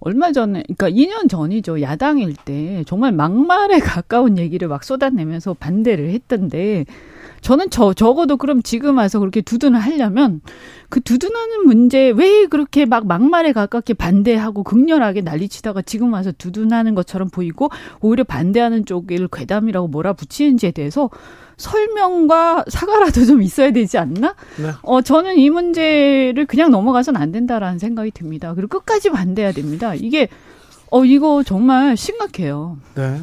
[0.00, 1.80] 얼마 전에, 그러니까 2년 전이죠.
[1.80, 6.84] 야당일 때 정말 막말에 가까운 얘기를 막 쏟아내면서 반대를 했던데
[7.40, 10.40] 저는 저 적어도 그럼 지금 와서 그렇게 두둔을 하려면
[10.88, 17.28] 그 두둔하는 문제 왜 그렇게 막 막말에 가깝게 반대하고 극렬하게 난리치다가 지금 와서 두둔하는 것처럼
[17.28, 17.68] 보이고
[18.00, 21.10] 오히려 반대하는 쪽을 괴담이라고 몰아붙이는지에 대해서
[21.56, 24.34] 설명과 사과라도 좀 있어야 되지 않나?
[24.56, 24.72] 네.
[24.82, 28.54] 어, 저는 이 문제를 그냥 넘어가선 안 된다라는 생각이 듭니다.
[28.54, 29.94] 그리고 끝까지 반대해야 됩니다.
[29.94, 30.28] 이게,
[30.90, 32.78] 어, 이거 정말 심각해요.
[32.94, 33.22] 네.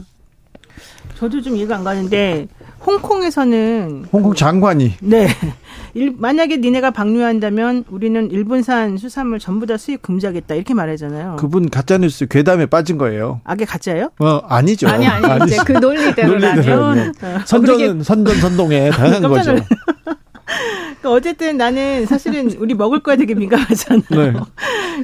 [1.18, 2.48] 저도 좀 이해가 안 가는데,
[2.86, 5.28] 홍콩에서는 홍콩 장관이 네
[5.94, 11.36] 일, 만약에 니네가 방류한다면 우리는 일본산 수산물 전부 다 수입 금지하겠다 이렇게 말하잖아요.
[11.38, 13.42] 그분 가짜 뉴스 괴담에 빠진 거예요.
[13.44, 14.10] 아, 게 가짜예요?
[14.20, 14.88] 어 아니죠.
[14.88, 17.38] 아니 아니 이제 그 논리대로라면 네.
[17.46, 19.56] 선전 선전 선동에 당한 거죠.
[21.02, 24.04] 그러니까 어쨌든 나는 사실은 우리 먹을 거에 되게 민감하잖아요.
[24.12, 24.34] 네.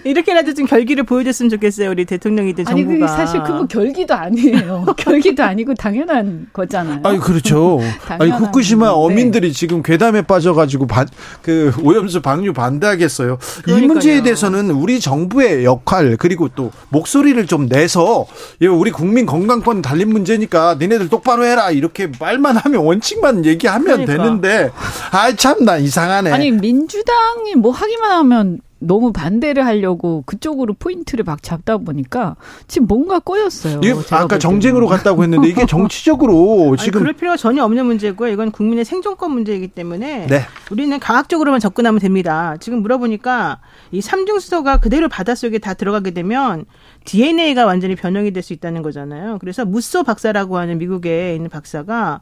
[0.04, 1.90] 이렇게라도 좀 결기를 보여줬으면 좋겠어요.
[1.90, 3.06] 우리 대통령이든 정부가.
[3.06, 4.86] 아니, 사실 그거 결기도 아니에요.
[4.98, 7.02] 결기도 아니고 당연한 거잖아요.
[7.04, 7.80] 아니, 그렇죠.
[8.08, 11.08] 아니, 후쿠시마 어민들이 지금 괴담에 빠져가지고 반,
[11.42, 13.38] 그 오염수 방류 반대하겠어요.
[13.64, 13.84] 그러니까요.
[13.84, 18.26] 이 문제에 대해서는 우리 정부의 역할 그리고 또 목소리를 좀 내서
[18.62, 24.12] 우리 국민 건강권 달린 문제니까 니네들 똑바로 해라 이렇게 말만 하면 원칙만 얘기하면 그러니까.
[24.14, 24.72] 되는데
[25.12, 26.32] 아 참나 이상하네.
[26.32, 32.36] 아니 민주당이 뭐 하기만 하면 너무 반대를 하려고 그쪽으로 포인트를 막 잡다 보니까
[32.68, 33.82] 지금 뭔가 꼬였어요.
[33.84, 38.32] 예, 아까 정쟁으로 갔다고 했는데 이게 정치적으로 지금 아니, 그럴 필요가 전혀 없는 문제고요.
[38.32, 40.42] 이건 국민의 생존권 문제이기 때문에 네.
[40.72, 42.56] 우리는 과학적으로만 접근하면 됩니다.
[42.60, 43.60] 지금 물어보니까
[43.92, 46.66] 이 삼중 수소가 그대로 바닷속에 다 들어가게 되면
[47.06, 49.40] DNA가 완전히 변형이 될 수 있다는 거잖아요.
[49.40, 52.22] 그래서 무소 박사라고 하는 미국에 있는 박사가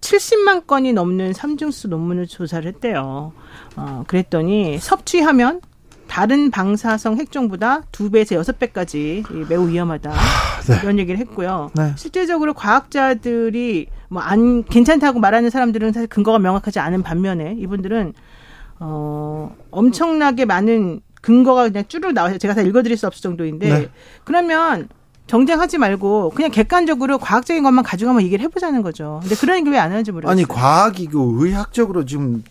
[0.00, 3.32] 70만 건이 넘는 삼중수 논문을 조사를 했대요.
[3.76, 5.60] 어, 그랬더니 섭취하면
[6.10, 10.10] 다른 방사성 핵종보다 두 배에서 여섯 배까지 매우 위험하다.
[10.10, 10.78] 네.
[10.82, 11.70] 이런 얘기를 했고요.
[11.76, 11.92] 네.
[11.96, 18.14] 실제적으로 과학자들이 뭐 안 괜찮다고 말하는 사람들은 사실 근거가 명확하지 않은 반면에 이분들은
[18.80, 23.88] 어 엄청나게 많은 근거가 그냥 쭈르 나와서 제가 다 읽어드릴 수 없을 정도인데 네.
[24.24, 24.88] 그러면
[25.30, 29.20] 정쟁하지 말고 그냥 객관적으로 과학적인 것만 가지고 한번 얘기를 해보자는 거죠.
[29.22, 30.30] 근데 그런 얘기 왜 안 하는지 모르겠어요.
[30.32, 32.42] 아니 과학이고 의학적으로 지금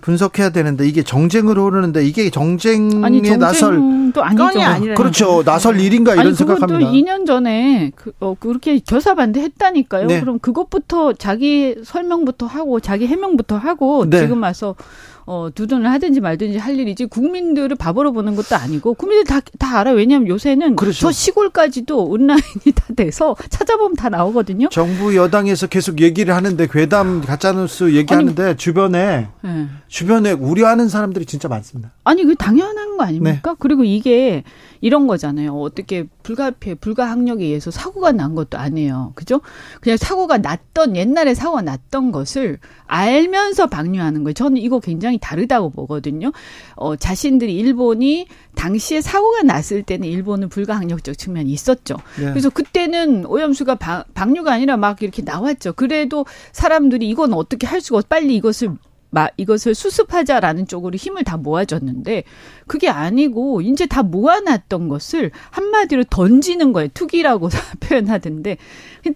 [0.00, 3.76] 분석해야 되는데 이게 정쟁으로 흐르는데 이게 정쟁에 아니, 나설
[4.16, 4.94] 아니죠.
[4.94, 5.42] 그렇죠.
[5.44, 6.90] 나설 일인가 이런 아니, 생각합니다.
[6.90, 10.06] 2년 전에 그, 어, 그렇게 교사반대 했다니까요.
[10.06, 10.20] 네.
[10.20, 14.20] 그럼 그것부터 자기 설명부터 하고 자기 해명부터 하고 네.
[14.20, 14.74] 지금 와서
[15.24, 19.96] 어, 두둔을 하든지 말든지 할 일이지 국민들을 바보로 보는 것도 아니고 국민들 다, 다 알아요.
[19.96, 20.98] 왜냐하면 요새는 그렇죠.
[21.00, 24.68] 저 시골까지도 온라인이 다 돼서 찾아보면 다 나오거든요.
[24.70, 29.68] 정부 여당에서 계속 얘기를 하는데 괴담 가짜뉴스 얘기하는데 아니, 주변에 네.
[29.92, 31.92] 주변에 우려하는 사람들이 진짜 많습니다.
[32.02, 33.50] 아니 그 당연한 거 아닙니까?
[33.50, 33.56] 네.
[33.58, 34.42] 그리고 이게
[34.80, 35.52] 이런 거잖아요.
[35.52, 39.12] 어떻게 불가피해 불가항력에 의해서 사고가 난 것도 아니에요.
[39.14, 39.42] 그죠?
[39.82, 44.32] 그냥 사고가 났던 옛날에 사고가 났던 것을 알면서 방류하는 거예요.
[44.32, 46.32] 저는 이거 굉장히 다르다고 보거든요.
[46.74, 51.96] 어, 자신들이 일본이 당시에 사고가 났을 때는 일본은 불가항력적 측면이 있었죠.
[52.18, 52.30] 네.
[52.30, 55.74] 그래서 그때는 오염수가 방, 방류가 아니라 막 이렇게 나왔죠.
[55.74, 58.70] 그래도 사람들이 이건 어떻게 할 수가 없 빨리 이것을
[59.14, 62.24] 마, 이것을 수습하자라는 쪽으로 힘을 다 모아줬는데
[62.66, 66.88] 그게 아니고 이제 다 모아놨던 것을 한마디로 던지는 거예요.
[66.94, 68.56] 투기라고 표현하던데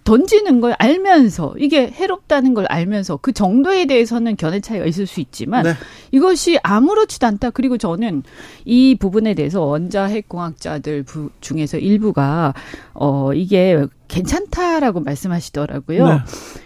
[0.03, 5.63] 던지는 걸 알면서 이게 해롭다는 걸 알면서 그 정도에 대해서는 견해 차이가 있을 수 있지만
[5.63, 5.73] 네.
[6.11, 7.49] 이것이 아무렇지도 않다.
[7.49, 8.21] 그리고 저는
[8.65, 11.05] 이 부분에 대해서 원자 핵공학자들
[11.41, 12.53] 중에서 일부가
[12.93, 16.07] 어 이게 괜찮다라고 말씀하시더라고요.
[16.07, 16.17] 네.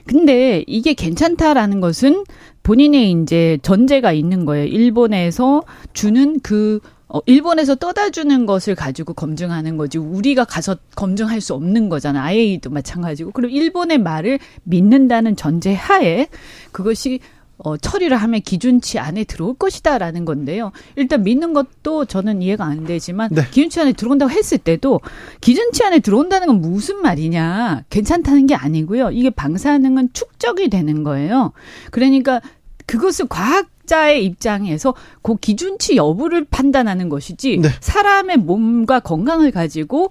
[0.05, 2.25] 근데 이게 괜찮다라는 것은
[2.63, 4.65] 본인의 이제 전제가 있는 거예요.
[4.65, 6.79] 일본에서 주는 그
[7.13, 12.23] 어, 일본에서 떠다 주는 것을 가지고 검증하는 거지 우리가 가서 검증할 수 없는 거잖아.
[12.23, 13.31] IAEA도 마찬가지고.
[13.31, 16.27] 그리고 일본의 말을 믿는다는 전제 하에
[16.71, 17.19] 그것이
[17.63, 20.71] 어, 처리를 하면 기준치 안에 들어올 것이다라는 건데요.
[20.95, 23.43] 일단 믿는 것도 저는 이해가 안 되지만 네.
[23.49, 24.99] 기준치 안에 들어온다고 했을 때도
[25.41, 27.83] 기준치 안에 들어온다는 건 무슨 말이냐.
[27.89, 29.11] 괜찮다는 게 아니고요.
[29.11, 31.51] 이게 방사능은 축적이 되는 거예요.
[31.91, 32.41] 그러니까
[32.85, 37.69] 그것을 과학 자의 입장에서 그 기준치 여부를 판단하는 것이지 네.
[37.81, 40.09] 사람의 몸과 건강을 가지고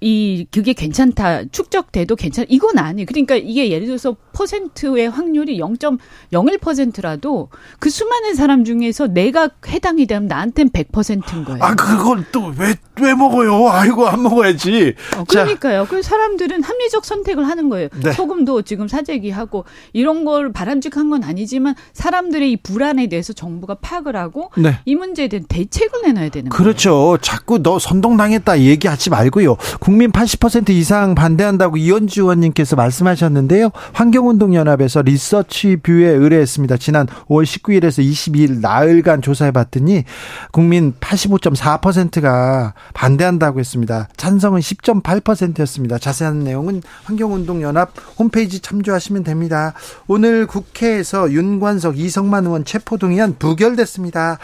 [0.00, 3.06] 이 그게 괜찮다 축적돼도 괜찮 이건 아니에요.
[3.06, 10.70] 그러니까 이게 예를 들어서 퍼센트의 확률이 0.01%라도 그 수많은 사람 중에서 내가 해당이 되면 나한텐
[10.70, 11.62] 100%인 거예요.
[11.62, 13.68] 아 그걸 또 왜 왜 먹어요?
[13.68, 14.94] 아이고 안 먹어야지.
[15.16, 15.86] 어, 그러니까요.
[15.88, 17.88] 그 사람들은 합리적 선택을 하는 거예요.
[18.02, 18.12] 네.
[18.12, 24.50] 소금도 지금 사재기하고 이런 걸 바람직한 건 아니지만 사람들의 이 불안에 대해서 정부가 파악을 하고
[24.56, 24.78] 네.
[24.84, 26.90] 이 문제에 대한 대책을 내놔야 되는 그렇죠.
[26.90, 27.06] 거예요.
[27.06, 27.18] 그렇죠.
[27.22, 29.56] 자꾸 너 선동당했다 얘기하지 말고요.
[29.86, 33.70] 국민 80% 이상 반대한다고 이언주 의원님께서 말씀하셨는데요.
[33.92, 36.76] 환경운동연합에서 리서치 뷰에 의뢰했습니다.
[36.78, 40.02] 지난 5월 19일에서 22일 나흘간 조사해 봤더니
[40.50, 44.08] 국민 85.4%가 반대한다고 했습니다.
[44.16, 45.98] 찬성은 10.8%였습니다.
[45.98, 49.72] 자세한 내용은 환경운동연합 홈페이지 참조하시면 됩니다.
[50.08, 54.40] 오늘 국회에서 윤관석, 이성만 의원 체포동의안 부결됐습니다.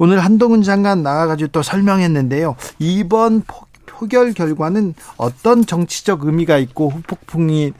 [0.00, 2.56] 오늘 한동훈 장관 나와가지고 또 설명했는데요.
[2.80, 3.44] 이번
[4.02, 7.72] 표결 결과는 어떤 정치적 의미가 있고 후폭풍이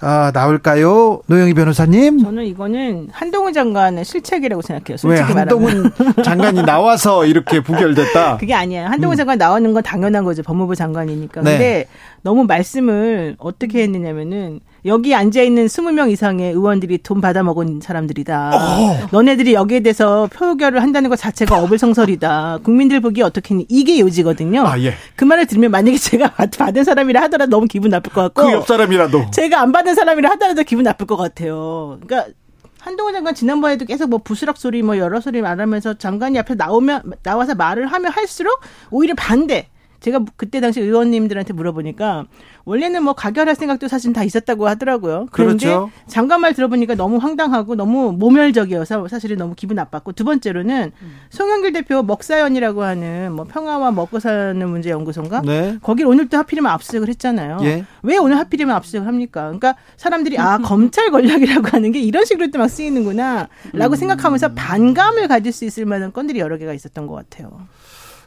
[0.00, 1.22] 아, 나올까요?
[1.26, 2.18] 노영희 변호사님?
[2.18, 4.98] 저는 이거는 한동훈 장관의 실책이라고 생각해요.
[4.98, 6.24] 솔직히 왜 한동훈 말하면.
[6.24, 8.36] 장관이 나와서 이렇게 부결됐다?
[8.38, 8.86] 그게 아니에요.
[8.86, 9.16] 한동훈 음.
[9.16, 10.42] 장관 나오는 건 당연한 거죠.
[10.42, 11.40] 법무부 장관이니까.
[11.42, 11.50] 네.
[11.52, 11.88] 근데
[12.22, 18.50] 너무 말씀을 어떻게 했느냐면은 여기 앉아 있는 20명 이상의 의원들이 돈 받아 먹은 사람들이다.
[18.54, 19.08] 어.
[19.12, 22.58] 너네들이 여기에 대해서 표결을 한다는 것 자체가 어불성설이다.
[22.62, 24.66] 국민들 보기에 어떻게 이게 요지거든요.
[24.66, 24.92] 아, 예.
[25.16, 28.66] 그 말을 들으면 만약에 제가 받은 사람이라 하더라도 너무 기분 나쁠 것 같고 그 옆
[28.66, 31.98] 사람이라도 제가 안 받은 사람이라 하더라도 기분 나쁠 것 같아요.
[32.04, 32.32] 그러니까
[32.80, 37.54] 한동훈 장관 지난번에도 계속 뭐 부스럭 소리 뭐 여러 소리 말하면서 장관이 앞에 나오면 나와서
[37.54, 39.68] 말을 하면 할수록 오히려 반대.
[40.04, 42.26] 제가 그때 당시 의원님들한테 물어보니까
[42.66, 45.28] 원래는 뭐 가결할 생각도 사실 다 있었다고 하더라고요.
[45.32, 45.90] 그런데 그렇죠.
[46.06, 51.16] 장관 말 들어보니까 너무 황당하고 너무 모멸적이어서 사실은 너무 기분 나빴고 두 번째로는 음.
[51.30, 55.40] 송영길 대표 먹사연이라고 하는 뭐 평화와 먹고 사는 문제 연구소인가?
[55.40, 55.78] 네.
[55.80, 57.58] 거길 오늘 또 하필이면 압수수색을 했잖아요.
[57.62, 57.86] 예.
[58.02, 59.44] 왜 오늘 하필이면 압수수색을 합니까?
[59.44, 63.94] 그러니까 사람들이 아 검찰 권력이라고 하는 게 이런 식으로 또 막 쓰이는구나라고 음.
[63.96, 67.66] 생각하면서 반감을 가질 수 있을 만한 건들이 여러 개가 있었던 것 같아요.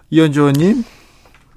[0.10, 0.84] 이현주 의원님.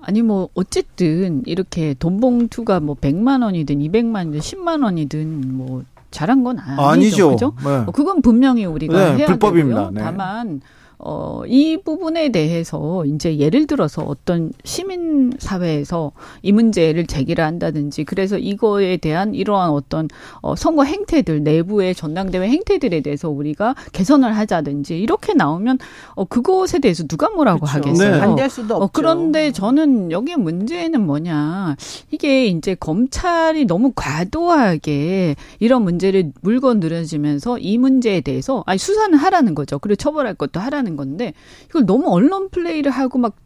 [0.02, 6.42] 아니 뭐 어쨌든 이렇게 돈 봉투가 뭐 100만 원이든 200만 원이든 10만 원이든 뭐 잘한
[6.42, 6.82] 건 아니죠.
[6.82, 7.30] 아니죠.
[7.30, 7.52] 그죠?
[7.64, 7.78] 네.
[7.84, 9.76] 뭐 그건 분명히 우리가 네, 해야 불법입니다.
[9.76, 9.90] 되고요.
[9.92, 10.00] 네.
[10.00, 10.60] 다만
[11.02, 18.36] 어, 이 부분에 대해서 이제 예를 들어서 어떤 시민 사회에서 이 문제를 제기를 한다든지 그래서
[18.36, 20.08] 이거에 대한 이러한 어떤
[20.42, 25.78] 어, 선거 행태들 내부의 전당대회 행태들에 대해서 우리가 개선을 하자든지 이렇게 나오면
[26.14, 27.78] 어, 그것에 대해서 누가 뭐라고 그렇죠.
[27.78, 28.12] 하겠어요.
[28.12, 28.20] 네.
[28.20, 28.84] 반대할 수도 없죠.
[28.84, 31.76] 어, 그런데 저는 여기 문제는 뭐냐
[32.10, 39.54] 이게 이제 검찰이 너무 과도하게 이런 문제를 물건 늘어지면서 이 문제에 대해서 아니 수사는 하라는
[39.54, 39.78] 거죠.
[39.78, 41.33] 그리고 처벌할 것도 하라는 하는 건데
[41.68, 43.37] 이걸 너무 언론 플레이를 하고 막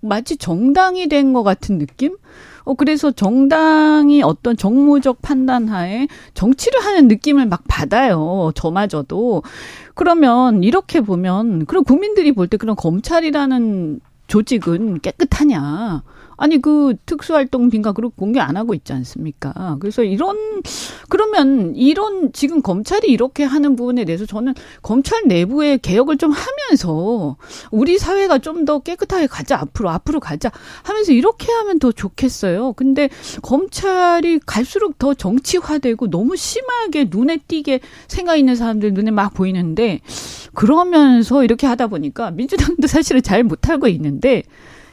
[0.00, 2.16] 마치 정당이 된 것 같은 느낌?
[2.64, 8.52] 어, 그래서 정당이 어떤 정무적 판단 하에 정치를 하는 느낌을 막 받아요.
[8.54, 9.42] 저마저도.
[9.94, 16.02] 그러면 이렇게 보면, 그럼 국민들이 볼 때 그런 검찰이라는 조직은 깨끗하냐?
[16.42, 19.76] 아니 그 특수활동비인가 그렇게 공개 안 하고 있지 않습니까?
[19.78, 20.36] 그래서 이런
[21.08, 27.36] 그러면 이런 지금 검찰이 이렇게 하는 부분에 대해서 저는 검찰 내부의 개혁을 좀 하면서
[27.70, 30.50] 우리 사회가 좀 더 깨끗하게 가자 앞으로 앞으로 가자
[30.82, 32.74] 하면서 이렇게 하면 더 좋겠어요.
[32.74, 33.08] 근데
[33.42, 40.00] 검찰이 갈수록 더 정치화되고 너무 심하게 눈에 띄게 생각 있는 사람들 눈에 막 보이는데
[40.54, 44.42] 그러면서 이렇게 하다 보니까 민주당도 사실은 잘 못하고 있는데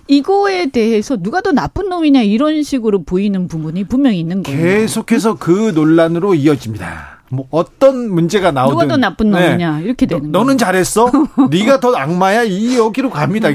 [0.10, 4.60] 이거에 대해서 누가 더 나쁜 놈이냐 이런 식으로 보이는 부분이 분명히 있는 거예요.
[4.60, 7.19] 계속해서 그 논란으로 이어집니다.
[7.30, 9.50] 뭐 어떤 문제가 나오든 누가 더 나쁜 네.
[9.50, 9.84] 놈이냐 네.
[9.84, 11.12] 이렇게 되는 너, 는 잘했어?
[11.52, 12.44] 네가 더 악마야?
[12.44, 13.50] 이 여기로 갑니다.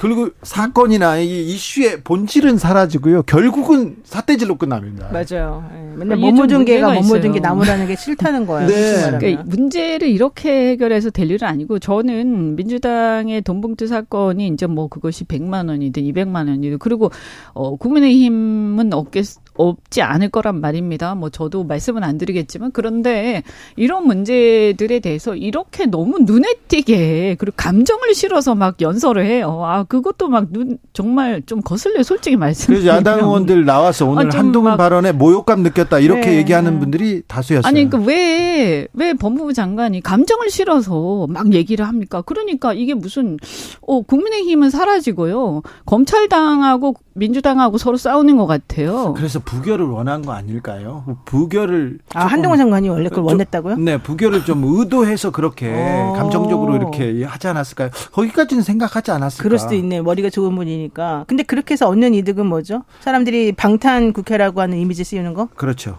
[0.00, 3.22] 그리고 사건이나 이 이슈의 본질은 사라지고요.
[3.22, 5.08] 결국은 사태질로 끝납니다.
[5.12, 5.64] 맞아요.
[5.72, 5.92] 네.
[5.96, 8.66] 맨날 못 묻은 개가 못 묻은 게 나무라는 게 싫다는 거예요.
[8.68, 9.18] 네.
[9.18, 15.68] 그러니까 문제를 이렇게 해결해서 될 일은 아니고 저는 민주당의 돈봉투 사건이 이제 뭐 그것이 100만
[15.68, 17.10] 원이든 200만 원이든 그리고
[17.52, 21.14] 어 국민의힘은 없겠 없지 않을 거란 말입니다.
[21.14, 23.42] 뭐 저도 말씀은 안 드리겠지만 그런데
[23.76, 29.62] 이런 문제들에 대해서 이렇게 너무 눈에 띄게 그리고 감정을 실어서 막 연설을 해요.
[29.64, 32.82] 아 그것도 막 눈 정말 좀 거슬려 솔직히 말씀드리면.
[32.82, 36.36] 그래서 야당 의원들 나와서 오늘 아, 한동훈 발언에 모욕감 느꼈다 이렇게 네.
[36.36, 37.68] 얘기하는 분들이 다수였어요.
[37.68, 42.22] 아니 그러니까 왜왜 왜 법무부 장관이 감정을 실어서 막 얘기를 합니까?
[42.22, 43.38] 그러니까 이게 무슨
[43.80, 49.14] 어 국민의힘은 사라지고요 검찰당하고 민주당하고 서로 싸우는 것 같아요.
[49.16, 51.04] 그래서 부결을 원한 거 아닐까요?
[51.24, 53.76] 부결을 아 한동훈 장관이 원래 그걸 원했다고요?
[53.76, 56.14] 네, 부결을 좀 의도해서 그렇게 어.
[56.16, 57.90] 감정적으로 이렇게 하지 않았을까요?
[58.12, 59.42] 거기까지는 생각하지 않았을까?
[59.42, 60.00] 그럴 수도 있네.
[60.02, 61.24] 머리가 좋은 분이니까.
[61.26, 62.84] 근데 그렇게 해서 얻는 이득은 뭐죠?
[63.00, 65.48] 사람들이 방탄 국회라고 하는 이미지 씌우는 거?
[65.54, 65.98] 그렇죠.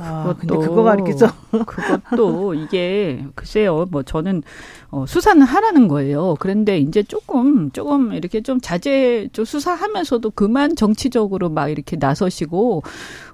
[0.00, 1.26] 아, 근데 그거가 이렇게 써.
[1.50, 3.86] 그것도 이게 글쎄요.
[3.90, 4.42] 뭐 저는
[4.90, 6.36] 어, 수사는 하라는 거예요.
[6.38, 12.82] 그런데 이제 조금 조금 이렇게 좀 자제 좀 수사하면서도 그만 정치적으로 막 이렇게 나서시고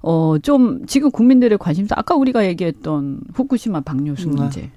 [0.02, 4.34] 어 좀 지금 국민들의 관심사 아까 우리가 얘기했던 후쿠시마 방류수 네.
[4.34, 4.70] 문제.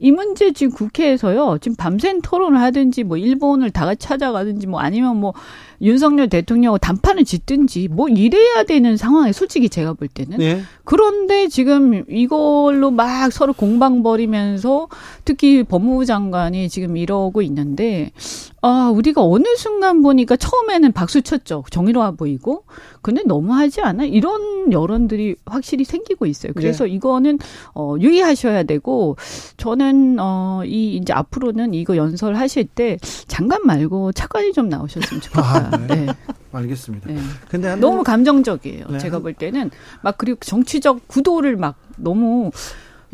[0.00, 1.58] 이 문제 지금 국회에서요.
[1.60, 5.32] 지금 밤샘 토론을 하든지 뭐 일본을 다 같이 찾아가든지 뭐 아니면 뭐
[5.80, 10.62] 윤석열 대통령하고 단판을 짓든지 뭐 이래야 되는 상황에 솔직히 제가 볼 때는 네.
[10.84, 14.88] 그런데 지금 이걸로 막 서로 공방 벌이면서
[15.24, 18.12] 특히 법무부 장관이 지금 이러고 있는데
[18.60, 22.64] 아 우리가 어느 순간 보니까 처음에는 박수 쳤죠 정의로워 보이고
[23.02, 26.90] 근데 너무하지 않아 이런 여론들이 확실히 생기고 있어요 그래서 네.
[26.90, 27.38] 이거는
[27.74, 29.16] 어 유의하셔야 되고
[29.56, 35.42] 저는 어이 이제 앞으로는 이거 연설하실 때 장관 말고 차관이 좀 나오셨으면 좋겠다.
[35.42, 35.94] 아, 네.
[35.94, 36.06] 네.
[36.52, 37.10] 알겠습니다.
[37.10, 37.20] 네.
[37.48, 37.80] 근데 한...
[37.80, 38.86] 너무 감정적이에요.
[38.90, 38.98] 네.
[38.98, 39.70] 제가 볼 때는
[40.02, 42.50] 막 그리고 정치적 구도를 막 너무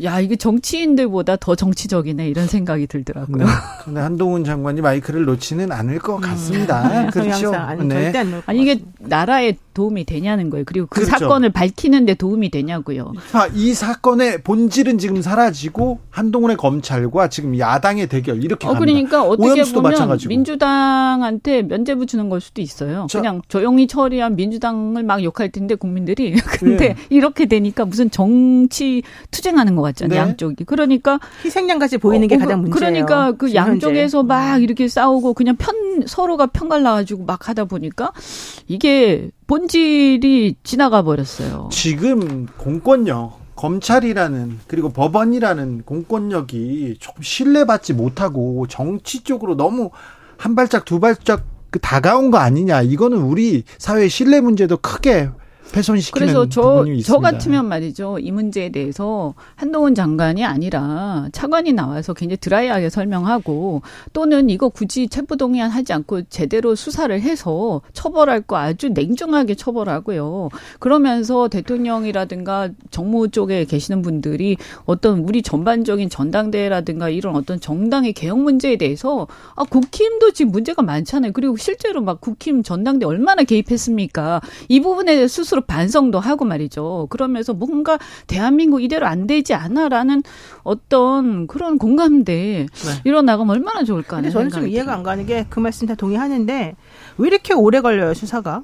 [0.03, 3.45] 야, 이게 정치인들보다 더 정치적이네 이런 생각이 들더라고요.
[3.45, 3.51] 네.
[3.83, 7.05] 근데 한동훈 장관이 마이크를 놓지는 않을 것 같습니다.
[7.05, 7.09] 음.
[7.11, 7.53] 그렇죠.
[7.53, 8.11] 아니, 네.
[8.11, 10.63] 절대 안 아니 이게 나라에 도움이 되냐는 거예요.
[10.65, 11.19] 그리고 그 그렇죠.
[11.19, 13.13] 사건을 밝히는데 도움이 되냐고요.
[13.33, 18.91] 아, 이 사건의 본질은 지금 사라지고 한동훈의 검찰과 지금 야당의 대결 이렇게 어, 갑니다.
[18.91, 20.29] 그러니까 어떻게 보면 마찬가지고.
[20.29, 23.05] 민주당한테 면죄부 주는 걸 수도 있어요.
[23.09, 26.95] 자, 그냥 조용히 처리한 민주당을 막 욕할 텐데 국민들이 근데 네.
[27.09, 30.19] 이렇게 되니까 무슨 정치 투쟁하는 것 같잖아요.
[30.19, 30.27] 네.
[30.29, 30.63] 양쪽이.
[30.63, 32.79] 그러니까 희생양같이 보이는 어, 게 가장 문제예요.
[32.79, 34.27] 그러니까 그 양쪽에서 현재.
[34.27, 35.75] 막 이렇게 싸우고 그냥 편
[36.07, 38.13] 서로가 편갈라 가지고 막 하다 보니까
[38.67, 41.69] 이게 본질이 지나가 버렸어요.
[41.71, 49.91] 지금 공권력 검찰이라는 그리고 법원이라는 공권력이 조금 신뢰받지 못하고 정치 쪽으로 너무
[50.37, 52.81] 한 발짝 두 발짝 그 다가온 거 아니냐.
[52.81, 55.29] 이거는 우리 사회 신뢰 문제도 크게
[55.75, 58.19] 훼손시키는 그래서 저, 저 같으면 말이죠.
[58.19, 63.81] 이 문제에 대해서 한동훈 장관이 아니라 차관이 나와서 굉장히 드라이하게 설명하고
[64.13, 70.49] 또는 이거 굳이 체포동의안 하지 않고 제대로 수사를 해서 처벌할 거 아주 냉정하게 처벌하고요.
[70.79, 78.77] 그러면서 대통령이라든가 정무 쪽에 계시는 분들이 어떤 우리 전반적인 전당대회라든가 이런 어떤 정당의 개혁 문제에
[78.77, 81.33] 대해서 아, 국힘도 지금 문제가 많잖아요.
[81.33, 84.41] 그리고 실제로 막 국힘 전당대 얼마나 개입했습니까?
[84.69, 87.07] 이 부분에 스스로 반성도 하고 말이죠.
[87.09, 87.97] 그러면서 뭔가
[88.27, 90.23] 대한민국 이대로 안 되지 않아라는
[90.63, 93.01] 어떤 그런 공감대 네.
[93.03, 96.75] 일어나가면 얼마나 좋을까 하는 저는 좀 이해가 안 가는 게 그 말씀 다 동의하는데
[97.17, 98.63] 왜 이렇게 오래 걸려요 수사가?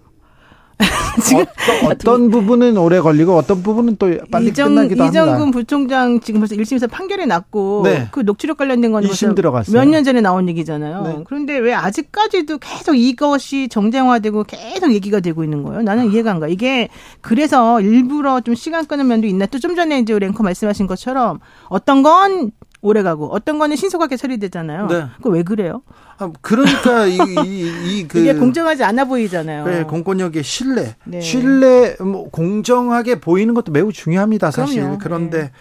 [1.23, 1.45] 지금
[1.85, 5.21] 어떤, 어떤 부분은 오래 걸리고 어떤 부분은 또 빨리 이정, 끝나기도 합니다.
[5.23, 8.07] 이정근 부총장 지금 벌써 1심에서 판결이 났고 네.
[8.11, 11.01] 그 녹취록 관련된 건몇년 전에 나온 얘기잖아요.
[11.03, 11.23] 네.
[11.25, 15.81] 그런데 왜 아직까지도 계속 이것이 정쟁화되고 계속 얘기가 되고 있는 거예요?
[15.81, 16.47] 나는 이해가 안 가.
[16.47, 16.89] 이게
[17.21, 19.45] 그래서 일부러 좀 시간 끄는 면도 있나?
[19.45, 22.51] 또 좀 전에 이제 랭커 말씀하신 것처럼 어떤 건
[22.81, 24.87] 오래 가고 어떤 거는 신속하게 처리되잖아요.
[24.87, 25.05] 네.
[25.21, 25.83] 그왜 그래요?
[26.17, 29.65] 아, 그러니까 이, 이, 이 그, 이게 공정하지 않아 보이잖아요.
[29.65, 31.21] 네, 공권력의 신뢰, 네.
[31.21, 34.81] 신뢰, 뭐 공정하게 보이는 것도 매우 중요합니다, 사실.
[34.81, 34.97] 그럼요.
[34.99, 35.51] 그런데 네.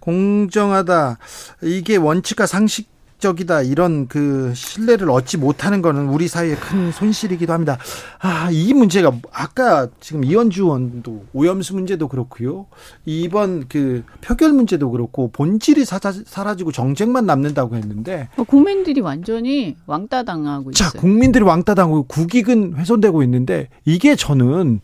[0.00, 1.18] 공정하다
[1.62, 2.91] 이게 원칙과 상식
[3.22, 7.78] 적이다 이런 그 신뢰를 얻지 못하는 거는 우리 사회의 큰 손실이기도 합니다.
[8.18, 12.66] 아, 이 문제가 아까 지금 이현주 의원도 오염수 문제도 그렇고요.
[13.06, 20.72] 이번 그 표결 문제도 그렇고 본질이 사라지고 정쟁만 남는다고 했는데 어, 국민들이 완전히 왕따 당하고
[20.72, 20.90] 있어요.
[20.90, 24.80] 자, 국민들이 왕따 당하고 국익은 훼손되고 있는데 이게 저는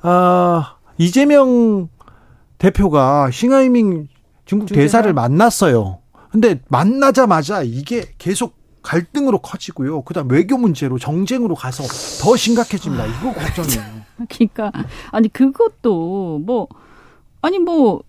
[0.00, 1.88] 아, 이재명
[2.58, 4.08] 대표가 싱하이밍
[4.44, 6.01] 중국 대사를 만났어요.
[6.32, 10.02] 근데 만나자마자 이게 계속 갈등으로 커지고요.
[10.02, 11.84] 그다음 외교 문제로 정쟁으로 가서
[12.24, 13.06] 더 심각해집니다.
[13.06, 14.02] 이거 걱정이에요.
[14.28, 14.72] 그러니까
[15.10, 16.68] 아니 그것도 뭐
[17.42, 18.02] 아니 뭐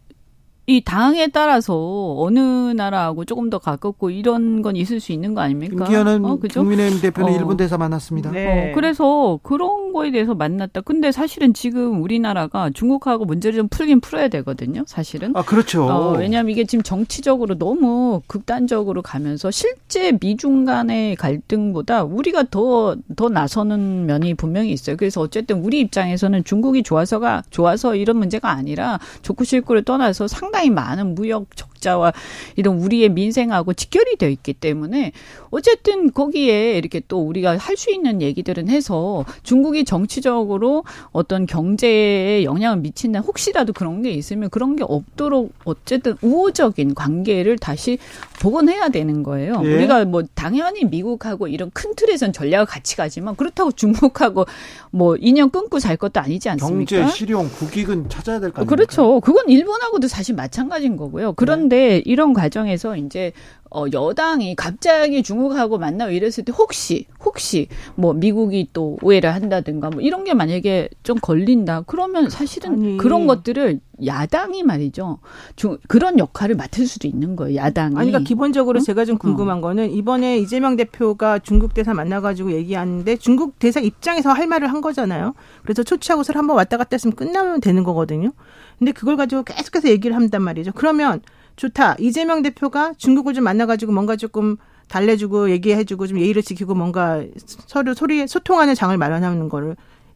[0.65, 1.75] 이 당에 따라서
[2.17, 5.75] 어느 나라하고 조금 더 가깝고 이런 건 있을 수 있는 거 아닙니까?
[5.75, 7.35] 김기현은 어, 국민의힘 대표는 어.
[7.35, 8.31] 일본 대사 만났습니다.
[8.31, 8.71] 네.
[8.71, 10.81] 어, 그래서 그런 거에 대해서 만났다.
[10.81, 14.83] 근데 사실은 지금 우리나라가 중국하고 문제를 좀 풀긴 풀어야 되거든요.
[14.87, 15.33] 사실은.
[15.35, 15.85] 아 그렇죠.
[15.85, 23.29] 어, 왜냐하면 이게 지금 정치적으로 너무 극단적으로 가면서 실제 미중 간의 갈등보다 우리가 더더 더
[23.29, 24.97] 나서는 면이 분명히 있어요.
[24.97, 30.69] 그래서 어쨌든 우리 입장에서는 중국이 좋아서가 좋아서 이런 문제가 아니라 좋고 싫고를 떠나서 상 상당히
[30.69, 32.13] 많은 무역 적 자와
[32.55, 35.11] 이런 우리의 민생하고 직결이 되어 있기 때문에
[35.51, 42.77] 어쨌든 거기에 이렇게 또 우리가 할 수 있는 얘기들은 해서 중국이 정치적으로 어떤 경제에 영향을
[42.77, 47.97] 미친다 혹시라도 그런 게 있으면 그런 게 없도록 어쨌든 우호적인 관계를 다시
[48.39, 49.59] 복원해야 되는 거예요.
[49.65, 49.73] 예.
[49.75, 54.45] 우리가 뭐 당연히 미국하고 이런 큰 틀에선 전략을 같이 가지만 그렇다고 중국하고
[54.91, 56.95] 뭐 인연 끊고 살 것도 아니지 않습니까?
[56.97, 58.75] 경제 실용 국익은 찾아야 될 거 아닙니까?
[58.75, 59.19] 그렇죠.
[59.21, 61.33] 그건 일본하고도 사실 마찬가지인 거고요.
[61.33, 63.31] 그런데 그런데 이런 과정에서 이제
[63.71, 69.99] 어, 여당이 갑자기 중국하고 만나고 이랬을 때 혹시, 혹시 뭐 미국이 또 오해를 한다든가 뭐
[69.99, 71.81] 이런 게 만약에 좀 걸린다.
[71.87, 72.97] 그러면 사실은 아니.
[72.97, 75.17] 그런 것들을 야당이 말이죠.
[75.55, 77.55] 중, 그런 역할을 맡을 수도 있는 거예요.
[77.55, 77.95] 야당이.
[77.95, 78.83] 아니, 그러니까 기본적으로 응?
[78.83, 79.61] 제가 좀 궁금한 어.
[79.61, 85.33] 거는 이번에 이재명 대표가 중국 대사 만나가지고 얘기하는데 중국 대사 입장에서 할 말을 한 거잖아요.
[85.63, 88.33] 그래서 초치하고서 한번 왔다 갔다 했으면 끝나면 되는 거거든요.
[88.77, 90.73] 근데 그걸 가지고 계속해서 얘기를 한단 말이죠.
[90.75, 91.21] 그러면
[91.55, 91.95] 좋다.
[91.99, 94.57] 이재명 대표가 중국을 좀 만나가지고 뭔가 조금
[94.89, 97.23] 달래주고 얘기해주고 좀 예의를 지키고 뭔가
[97.67, 99.75] 서로 소리 소통하는 장을 마련하는 거를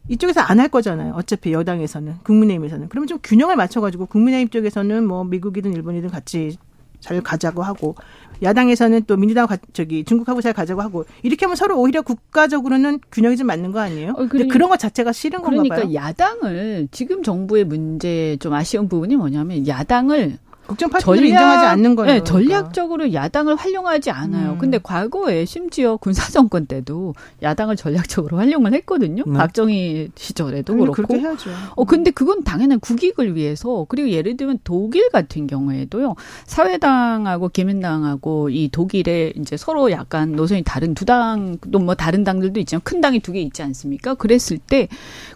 [0.10, 1.14] 이쪽에서 안 할 거잖아요.
[1.16, 6.58] 어차피 여당에서는 국민의힘에서는 그러면 좀 균형을 맞춰가지고 국민의힘 쪽에서는 뭐 미국이든 일본이든 같이
[7.00, 7.96] 잘 가자고 하고
[8.42, 13.48] 야당에서는 또 민주당 저기 중국하고 잘 가자고 하고 이렇게 하면 서로 오히려 국가적으로는 균형이 좀
[13.48, 14.12] 맞는 거 아니에요?
[14.12, 15.88] 어, 그러니까, 그런 것 자체가 싫은 건가 그러니까 봐요.
[15.88, 22.14] 그러니까 야당을 지금 정부의 문제 좀 아쉬운 부분이 뭐냐면 야당을 국정 파트너를 인정하지 않는 거예요.
[22.14, 22.32] 네, 그러니까.
[22.60, 24.52] 전략적으로 야당을 활용하지 않아요.
[24.54, 24.58] 음.
[24.58, 29.24] 근데 과거에 심지어 군사 정권 때도 야당을 전략적으로 활용을 했거든요.
[29.26, 29.34] 네.
[29.34, 30.92] 박정희 시절에도 그렇고.
[30.94, 31.50] 그렇게 해야죠.
[31.76, 36.16] 어 근데 그건 당연한 국익을 위해서 그리고 예를 들면 독일 같은 경우에도요.
[36.46, 42.82] 사회당하고 기민당하고 이 독일에 이제 서로 약간 노선이 다른 두 당도 뭐 다른 당들도 있지만
[42.84, 44.16] 큰 당이 두 개 있지 않습니까?
[44.16, 44.88] 그랬을 때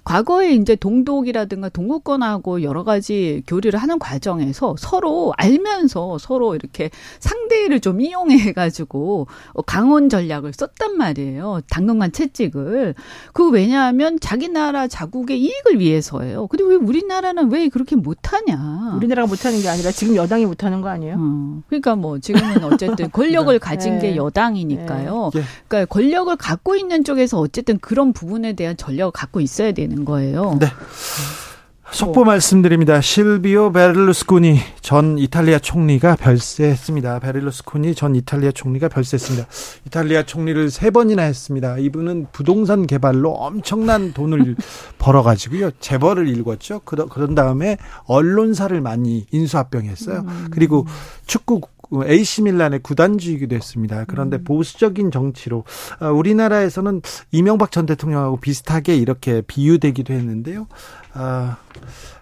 [0.03, 8.01] 과거에 이제 동독이라든가 동구권하고 여러 가지 교류를 하는 과정에서 서로 알면서 서로 이렇게 상대를 좀
[8.01, 9.27] 이용해 가지고
[9.65, 11.61] 강원 전략을 썼단 말이에요.
[11.69, 12.95] 당분간 채찍을.
[13.33, 16.47] 그 왜냐하면 자기 나라 자국의 이익을 위해서예요.
[16.47, 18.93] 근데 왜 우리나라는 왜 그렇게 못하냐?
[18.97, 21.15] 우리나라가 못하는 게 아니라 지금 여당이 못하는 거 아니에요?
[21.17, 23.59] 어, 그러니까 뭐 지금은 어쨌든 권력을 네.
[23.59, 24.15] 가진 게 네.
[24.15, 25.31] 여당이니까요.
[25.33, 25.41] 네.
[25.67, 30.57] 그러니까 권력을 갖고 있는 쪽에서 어쨌든 그런 부분에 대한 전략을 갖고 있어야 되는 거예요.
[30.59, 30.67] 네.
[31.91, 33.01] 속보 말씀드립니다.
[33.01, 37.19] 실비오 베를루스코니 전 이탈리아 총리가 별세했습니다.
[37.19, 39.47] 베를루스코니 전 이탈리아 총리가 별세했습니다.
[39.87, 41.77] 이탈리아 총리를 세 번이나 했습니다.
[41.77, 44.55] 이분은 부동산 개발로 엄청난 돈을
[44.99, 45.71] 벌어가지고요.
[45.79, 46.81] 재벌을 일궜죠.
[46.85, 50.19] 그런 다음에 언론사를 많이 인수합병했어요.
[50.19, 50.47] 음.
[50.49, 50.87] 그리고
[51.25, 51.59] 축구
[51.93, 54.05] AC 밀란의 구단주이기도 했습니다.
[54.07, 54.43] 그런데 음.
[54.43, 55.65] 보수적인 정치로
[55.99, 60.67] 어, 우리나라에서는 이명박 전 대통령하고 비슷하게 이렇게 비유되기도 했는데요.
[61.13, 61.57] 아,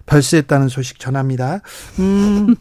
[0.06, 1.62] 별세했다는 소식 전합니다.
[2.00, 2.56] 음,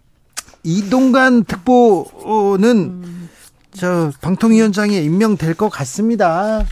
[0.62, 3.28] 이동관 특보는 음.
[3.72, 6.64] 저 방통위원장에 임명될 것 같습니다.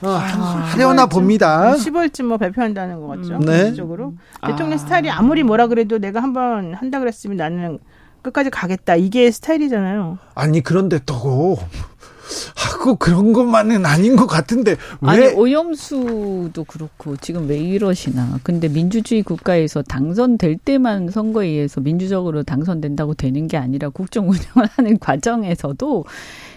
[0.00, 1.74] 어, 아, 하려나 봅니다.
[1.74, 3.34] 10월쯤 뭐 발표한다는 것 같죠.
[3.34, 3.72] 음, 네.
[3.74, 4.14] 적으로
[4.46, 4.78] 대통령 아.
[4.78, 7.78] 스타일이 아무리 뭐라 그래도 내가 한번 한다 그랬으면 나는
[8.22, 8.96] 끝까지 가겠다.
[8.96, 10.18] 이게 스타일이잖아요.
[10.34, 11.56] 아니 그런데 또
[12.54, 15.10] 하고 그런 것만은 아닌 것 같은데 왜?
[15.10, 18.38] 아니 오염수도 그렇고 지금 왜 이러시나?
[18.42, 24.98] 근데 민주주의 국가에서 당선될 때만 선거에 의해서 민주적으로 당선된다고 되는 게 아니라 국정 운영을 하는
[25.00, 26.04] 과정에서도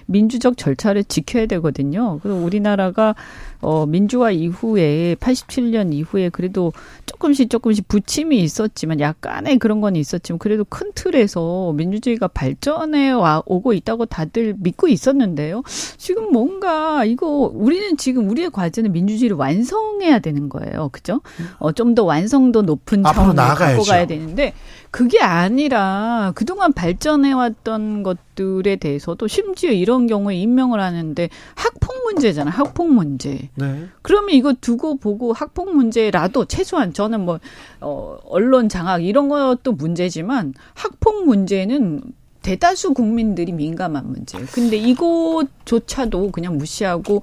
[0.08, 2.20] 민주적 절차를 지켜야 되거든요.
[2.22, 3.16] 그래서 우리나라가
[3.62, 6.74] 어 민주화 이후에 87년 이후에 그래도
[7.06, 13.74] 조금씩 조금씩 부침이 있었지만 약간의 그런 건 있었지만 그래도 큰 틀에서 민주주의가 발전해 와 오고
[13.74, 15.62] 있다고 다들 믿고 있었는데요.
[15.98, 20.90] 지금 뭔가 이거 우리는 지금 우리의 과제는 민주주의를 완성해야 되는 거예요.
[20.92, 21.22] 그죠?
[21.60, 24.54] 어 좀 더 완성도 높은 차원으로 갖고 가야 되는데
[24.92, 32.54] 그게 아니라 그동안 발전해왔던 것들에 대해서도 심지어 이런 경우에 임명을 하는데 학폭 문제잖아요.
[32.54, 33.50] 학폭 문제.
[33.56, 33.88] 네.
[34.02, 37.40] 그러면 이거 두고 보고 학폭 문제라도 최소한 저는 뭐,
[37.80, 42.02] 어, 언론 장악 이런 것도 문제지만 학폭 문제는
[42.42, 44.40] 대다수 국민들이 민감한 문제.
[44.52, 47.22] 근데 이것조차도 그냥 무시하고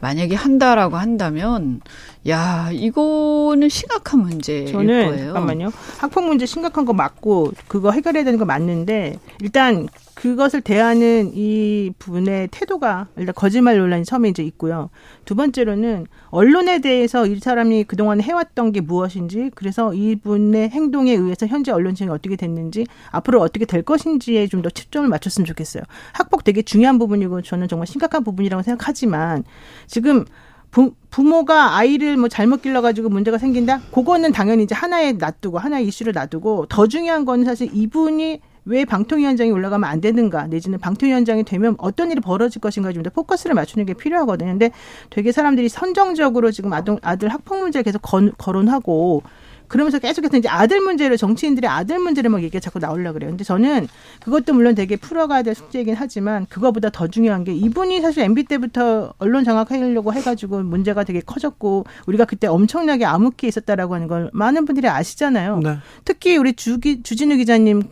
[0.00, 1.80] 만약에 한다라고 한다면
[2.28, 5.24] 야 이거는 심각한 문제일 저는, 거예요.
[5.32, 5.72] 잠깐만요.
[5.98, 9.88] 학폭 문제 심각한 거 맞고 그거 해결해야 되는 거 맞는데 일단
[10.20, 14.90] 그것을 대하는 이 부분의 태도가 일단 거짓말 논란이 처음에 이제 있고요.
[15.24, 21.72] 두 번째로는 언론에 대해서 이 사람이 그동안 해왔던 게 무엇인지 그래서 이분의 행동에 의해서 현재
[21.72, 25.82] 언론층이 어떻게 됐는지 앞으로 어떻게 될 것인지에 좀 더 초점을 맞췄으면 좋겠어요.
[26.12, 29.44] 학폭 되게 중요한 부분이고 저는 정말 심각한 부분이라고 생각하지만
[29.86, 30.26] 지금
[30.70, 33.80] 부, 부모가 아이를 뭐 잘못 길러가지고 문제가 생긴다?
[33.90, 39.50] 그거는 당연히 이제 하나에 놔두고, 하나의 이슈를 놔두고, 더 중요한 건 사실 이분이 왜 방통위원장이
[39.50, 43.94] 올라가면 안 되는가 내지는 방통위원장이 되면 어떤 일이 벌어질 것인가 좀 더 포커스를 맞추는 게
[43.94, 44.50] 필요하거든요.
[44.50, 44.70] 근데
[45.08, 49.22] 되게 사람들이 선정적으로 지금 아동, 아들 학폭 문제를 계속 건, 거론하고
[49.70, 53.30] 그러면서 계속해서 이제 아들 문제를 정치인들의 아들 문제를 막 얘기가 자꾸 나오려 그래요.
[53.30, 53.86] 근데 저는
[54.20, 59.14] 그것도 물론 되게 풀어가야 될 숙제이긴 하지만 그거보다 더 중요한 게 이분이 사실 MB 때부터
[59.18, 64.88] 언론 장악하려고 해가지고 문제가 되게 커졌고 우리가 그때 엄청나게 암흑기에 있었다라고 하는 걸 많은 분들이
[64.88, 65.60] 아시잖아요.
[65.62, 65.78] 네.
[66.04, 67.82] 특히 우리 주기 주진우 기자님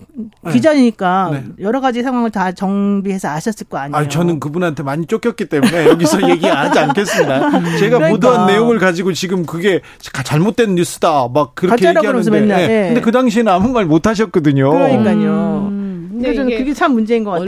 [0.42, 0.52] 네.
[0.52, 1.44] 기자니까 네.
[1.60, 3.96] 여러 가지 상황을 다 정비해서 아셨을 거 아니에요.
[3.96, 7.50] 아, 저는 그분한테 많이 쫓겼기 때문에 여기서 얘기하지 않겠습니다.
[7.78, 8.08] 제가 그러니까.
[8.08, 9.80] 보도한 내용을 가지고 지금 그게
[10.24, 12.86] 잘못된 뉴스다 막 그 렇게 얘기하는데 맨날, 네.
[12.88, 14.70] 근데 그 당시에는 아무 말 못 하셨거든요.
[14.70, 15.68] 그러니까요.
[15.70, 16.08] 음.
[16.12, 17.46] 근데 저는 그게 참 문제인 것 같아요.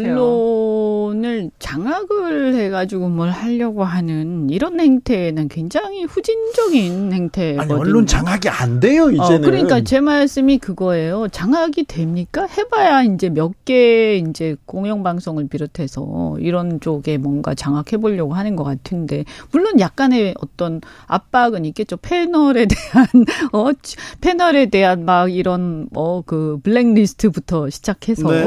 [1.20, 7.60] 언론을 장악을 해가지고 뭘 하려고 하는 이런 행태는 굉장히 후진적인 행태거든요.
[7.74, 9.36] 아니, 언론 장악이 안 돼요 어, 이제는.
[9.36, 11.28] 어, 그러니까 제 말씀이 그거예요.
[11.28, 12.46] 장악이 됩니까?
[12.46, 19.24] 해봐야 이제 몇 개 이제 공영방송을 비롯해서 이런 쪽에 뭔가 장악해 보려고 하는 것 같은데
[19.52, 21.98] 물론 약간의 어떤 압박은 있겠죠.
[21.98, 23.06] 패널에 대한
[23.52, 23.66] 어
[24.20, 28.30] 패널에 대한 막 이런 뭐그 블랙리스트부터 시작해서.
[28.30, 28.44] 네.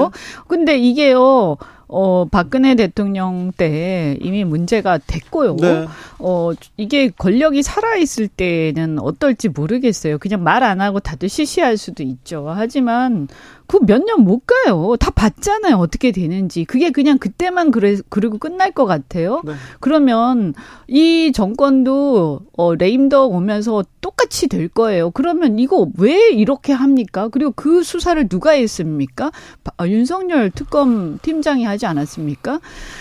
[0.47, 1.57] 근데 이게요.
[1.93, 5.55] 어, 박근혜 대통령 때 이미 문제가 됐고요.
[5.57, 5.85] 네.
[6.19, 10.17] 어, 이게 권력이 살아있을 때는 어떨지 모르겠어요.
[10.17, 12.47] 그냥 말 안 하고 다들 시시할 수도 있죠.
[12.55, 13.27] 하지만
[13.67, 14.95] 그 몇 년 못 가요.
[14.99, 15.75] 다 봤잖아요.
[15.77, 16.65] 어떻게 되는지.
[16.65, 19.41] 그게 그냥 그때만 그래, 그리고 끝날 것 같아요.
[19.45, 19.53] 네.
[19.79, 20.53] 그러면
[20.87, 25.11] 이 정권도 어, 레임덕 오면서 똑같이 될 거예요.
[25.11, 27.29] 그러면 이거 왜 이렇게 합니까?
[27.29, 29.31] 그리고 그 수사를 누가 했습니까?
[29.77, 32.59] 아, 윤석열 특검 팀장이 하지 않았습니까?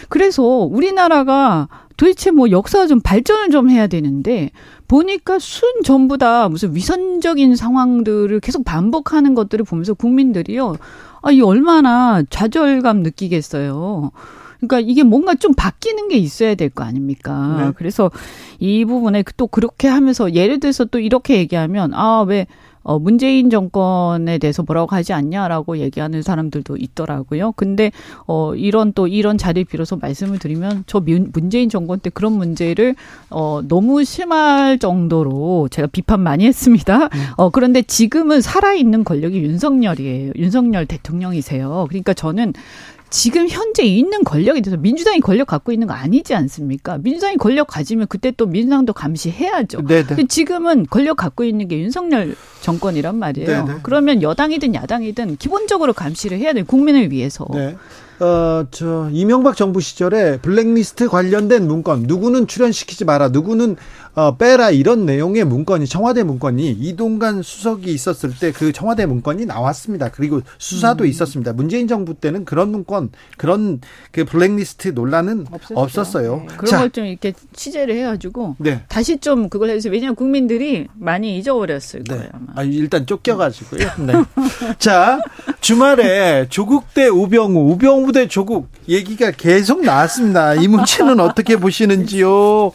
[0.08, 1.68] 그래서 우리나라가
[2.03, 4.50] 도대체 뭐 역사 좀 발전을 좀 해야 되는데
[4.88, 10.74] 보니까 순 전부 다 무슨 위선적인 상황들을 계속 반복하는 것들을 보면서 국민들이요.
[11.22, 14.11] 아, 이 얼마나 좌절감 느끼겠어요.
[14.59, 17.66] 그러니까 이게 뭔가 좀 바뀌는 게 있어야 될 거 아닙니까?
[17.66, 17.72] 네.
[17.76, 18.11] 그래서
[18.59, 22.48] 이 부분에 또 그렇게 하면서 예를 들어서 또 이렇게 얘기하면 아, 왜
[22.82, 27.52] 어, 문재인 정권에 대해서 뭐라고 하지 않냐라고 얘기하는 사람들도 있더라고요.
[27.52, 27.92] 근데,
[28.26, 32.94] 어, 이런 또 이런 자리를 빌어서 말씀을 드리면 저 문재인 정권 때 그런 문제를,
[33.30, 37.04] 어, 너무 심할 정도로 제가 비판 많이 했습니다.
[37.04, 37.08] 음.
[37.36, 40.32] 어, 그런데 지금은 살아있는 권력이 윤석열이에요.
[40.36, 41.86] 윤석열 대통령이세요.
[41.88, 42.52] 그러니까 저는
[43.12, 46.96] 지금 현재 있는 권력에 대해서 민주당이 권력 갖고 있는 거 아니지 않습니까?
[46.96, 49.86] 민주당이 권력 가지면 그때 또 민주당도 감시해야죠.
[49.86, 50.16] 네네.
[50.16, 50.26] 네.
[50.26, 53.46] 지금은 권력 갖고 있는 게 윤석열 정권이란 말이에요.
[53.46, 53.64] 네네.
[53.64, 53.80] 네.
[53.82, 56.64] 그러면 여당이든 야당이든 기본적으로 감시를 해야 돼요.
[56.66, 57.46] 국민을 위해서.
[57.52, 57.76] 네.
[58.18, 63.76] 어, 저, 이명박 정부 시절에 블랙리스트 관련된 문건, 누구는 출연시키지 마라, 누구는
[64.14, 70.10] 어, 빼라 이런 내용의 문건이 청와대 문건이 이동관 수석이 있었을 때 그 청와대 문건이 나왔습니다.
[70.10, 71.08] 그리고 수사도 음.
[71.08, 71.52] 있었습니다.
[71.54, 75.74] 문재인 정부 때는 그런 문건 그런 그 블랙리스트 논란은 없었죠.
[75.80, 76.44] 없었어요.
[76.48, 76.56] 네.
[76.58, 78.82] 그런 걸 좀 이렇게 취재를 해가지고 네.
[78.88, 79.90] 다시 좀 그걸 해주세요.
[79.92, 82.14] 왜냐하면 국민들이 많이 잊어버렸을 네.
[82.16, 82.28] 거예요.
[82.34, 82.46] 아마.
[82.56, 83.88] 아, 일단 쫓겨가지고요.
[84.06, 84.12] 네.
[84.78, 85.20] 자
[85.62, 90.54] 주말에 조국 대 우병우, 우병우 대 조국 얘기가 계속 나왔습니다.
[90.54, 92.72] 이 문제는 어떻게 보시는지요?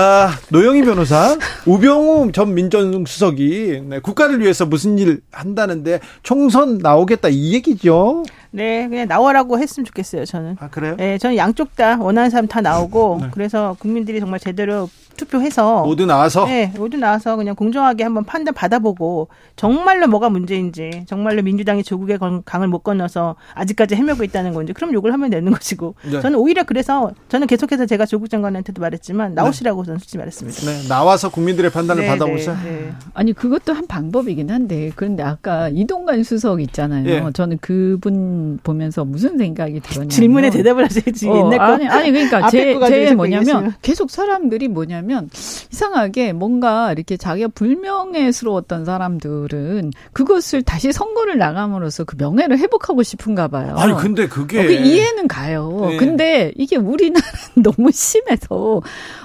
[0.00, 1.36] 아, 노영희 변호사,
[1.66, 8.22] 우병우 전 민정수석이 네, 국가를 위해서 무슨 일 한다는데 총선 나오겠다 이 얘기죠.
[8.50, 10.56] 네, 그냥 나오라고 했으면 좋겠어요, 저는.
[10.60, 10.96] 아, 그래요?
[10.96, 13.28] 네, 저는 양쪽 다 원하는 사람 다 나오고, 네.
[13.32, 14.88] 그래서 국민들이 정말 제대로
[15.18, 21.42] 투표해서 모두 나와서 네 모두 나와서 그냥 공정하게 한번 판단 받아보고 정말로 뭐가 문제인지 정말로
[21.42, 26.20] 민주당이 조국의 강을 못 건너서 아직까지 헤매고 있다는 건지 그럼 욕을 하면 되는 것이고 네.
[26.20, 29.86] 저는 오히려 그래서 저는 계속해서 제가 조국 장관한테도 말했지만 나오시라고 네.
[29.86, 30.60] 저는 솔직히 말했습니다.
[30.60, 32.56] 네 나와서 국민들의 판단을 네, 받아보세요.
[32.64, 32.92] 네, 네.
[33.12, 37.08] 아니 그것도 한 방법이긴 한데 그런데 아까 이동관 수석 있잖아요.
[37.08, 37.24] 예.
[37.34, 42.50] 저는 그분 보면서 무슨 생각이 들었냐면 질문에 대답을 하셔야지 어, 옛날 거 아니 아니 그러니까
[42.50, 45.28] 제, 제 뭐냐면 계속 사람들이 뭐냐면
[45.72, 53.74] 이상하게 뭔가 이렇게 자기가 불명예스러웠던 사람들은 그것을 다시 선거를 나감으로써 그 명예를 회복하고 싶은가 봐요.
[53.76, 55.86] 아니 근데 그게 어, 그 이해는 가요.
[55.90, 55.96] 네.
[55.96, 57.28] 근데 이게 우리나라는
[57.62, 58.80] 너무 심해서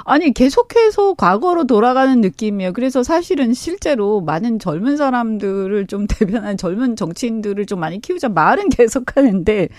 [0.06, 2.74] 아니 계속해서 과거로 돌아가는 느낌이에요.
[2.74, 9.03] 그래서 사실은 실제로 많은 젊은 사람들을 좀 대변한 젊은 정치인들을 좀 많이 키우자 말은 계속
[9.16, 9.70] 하는데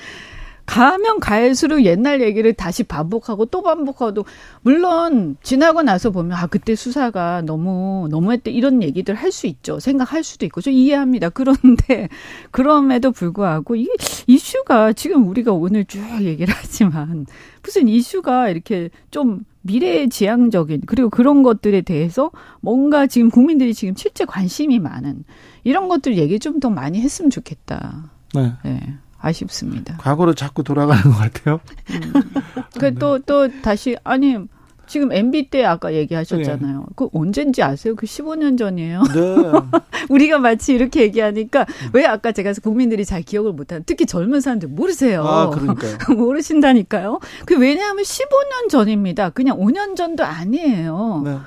[0.66, 4.24] 가면 갈수록 옛날 얘기를 다시 반복하고 또 반복하고
[4.62, 10.24] 물론 지나고 나서 보면 아 그때 수사가 너무 너무했대 이런 얘기들 할 수 있죠 생각할
[10.24, 12.08] 수도 있고 저 이해합니다 그런데
[12.50, 13.88] 그럼에도 불구하고 이
[14.26, 17.26] 이슈가 지금 우리가 오늘 쭉 얘기를 하지만
[17.62, 24.78] 무슨 이슈가 이렇게 좀 미래지향적인 그리고 그런 것들에 대해서 뭔가 지금 국민들이 지금 실제 관심이
[24.78, 25.24] 많은
[25.64, 28.10] 이런 것들 얘기 좀 더 많이 했으면 좋겠다.
[28.34, 28.52] 네.
[28.64, 28.80] 네.
[29.24, 29.96] 아쉽습니다.
[29.98, 31.60] 과거로 자꾸 돌아가는 것 같아요.
[31.90, 32.12] 음.
[32.78, 34.36] 그또 또 다시 아니
[34.86, 36.78] 지금 MB 때 아까 얘기하셨잖아요.
[36.78, 36.84] 네.
[36.94, 37.94] 그 언젠지 아세요?
[37.96, 39.02] 그 15년 전이에요.
[39.02, 39.80] 네.
[40.10, 41.90] 우리가 마치 이렇게 얘기하니까 음.
[41.94, 45.24] 왜 아까 제가 국민들이 잘 기억을 못하는 특히 젊은 사람들 모르세요.
[45.24, 45.96] 아, 그러니까요.
[46.14, 47.20] 모르신다니까요.
[47.46, 49.30] 그 왜냐하면 15년 전입니다.
[49.30, 51.22] 그냥 5년 전도 아니에요.
[51.24, 51.38] 네.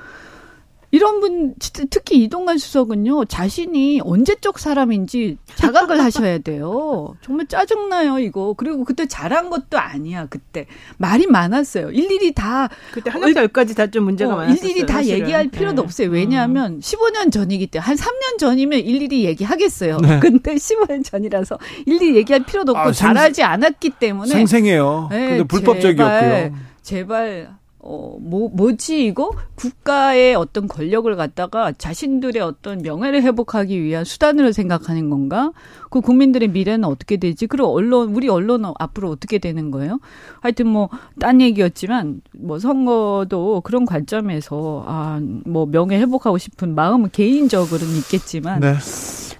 [0.90, 1.54] 이런 분
[1.90, 7.14] 특히 이동관 수석은요 자신이 언제적 사람인지 자각을 하셔야 돼요.
[7.22, 8.54] 정말 짜증나요 이거.
[8.56, 10.66] 그리고 그때 잘한 것도 아니야 그때
[10.96, 11.90] 말이 많았어요.
[11.90, 14.56] 일일이 다 그때 하나부터 열까지 다 좀 문제가 어, 많았어요.
[14.64, 15.18] 일일이 다 사실은.
[15.20, 15.84] 얘기할 필요도 네.
[15.84, 16.08] 없어요.
[16.10, 16.80] 왜냐하면 음.
[16.80, 19.98] 15년 전이기 때문에 한 3년 전이면 일일이 얘기하겠어요.
[19.98, 20.18] 네.
[20.20, 25.08] 근데 15년 전이라서 일일이 얘기할 필요도 없고 아, 잘하지 않았기 때문에 생생해요.
[25.10, 26.20] 네, 근데 불법적이었고요.
[26.20, 29.30] 제발, 제발 어, 뭐, 뭐지, 이거?
[29.54, 35.52] 국가의 어떤 권력을 갖다가 자신들의 어떤 명예를 회복하기 위한 수단으로 생각하는 건가?
[35.88, 37.46] 그 국민들의 미래는 어떻게 되지?
[37.46, 40.00] 그리고 언론, 우리 언론은 앞으로 어떻게 되는 거예요?
[40.40, 40.88] 하여튼 뭐,
[41.20, 48.74] 딴 얘기였지만, 뭐, 선거도 그런 관점에서, 아, 뭐, 명예 회복하고 싶은 마음은 개인적으로는 있겠지만, 네.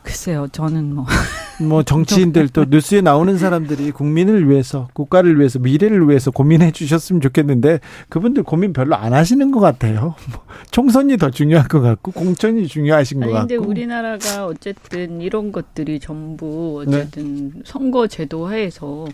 [0.03, 1.07] 글쎄요, 저는 뭐.
[1.61, 7.80] 뭐 정치인들 또 뉴스에 나오는 사람들이 국민을 위해서 국가를 위해서 미래를 위해서 고민해 주셨으면 좋겠는데
[8.09, 10.14] 그분들 고민 별로 안 하시는 것 같아요.
[10.30, 13.48] 뭐 총선이 더 중요한 것 같고 공천이 중요하신 아니, 것 같고.
[13.48, 17.61] 근데 우리나라가 어쨌든 이런 것들이 전부 어쨌든 네.
[17.64, 19.06] 선거 제도 하에서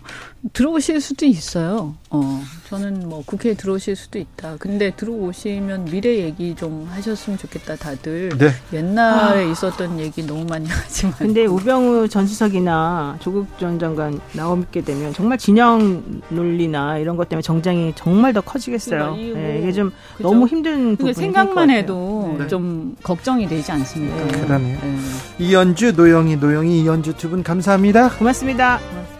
[0.53, 1.95] 들어오실 수도 있어요.
[2.09, 4.57] 어, 저는 뭐 국회에 들어오실 수도 있다.
[4.59, 7.75] 근데 들어오시면 미래 얘기 좀 하셨으면 좋겠다.
[7.75, 8.49] 다들 네.
[8.73, 9.51] 옛날에 아.
[9.51, 11.15] 있었던 얘기 너무 많이 하지만.
[11.17, 17.41] 근데 우병우 전 수석이나 조국 전 장관 나오게 되면 정말 진영 논리나 이런 것 때문에
[17.41, 19.13] 정장이 정말 더 커지겠어요.
[19.15, 20.29] 그러니까 네, 이게 좀 그죠?
[20.29, 22.47] 너무 힘든 부분이 생각만 해도 네.
[22.47, 24.15] 좀 걱정이 되지 않습니까?
[24.17, 24.41] 네.
[24.41, 24.77] 그러네요.
[24.81, 24.97] 네.
[25.39, 28.09] 이연주, 노영희, 노영희, 이연주 두 분 감사합니다.
[28.09, 28.77] 고맙습니다.
[28.79, 29.14] 고맙습니다.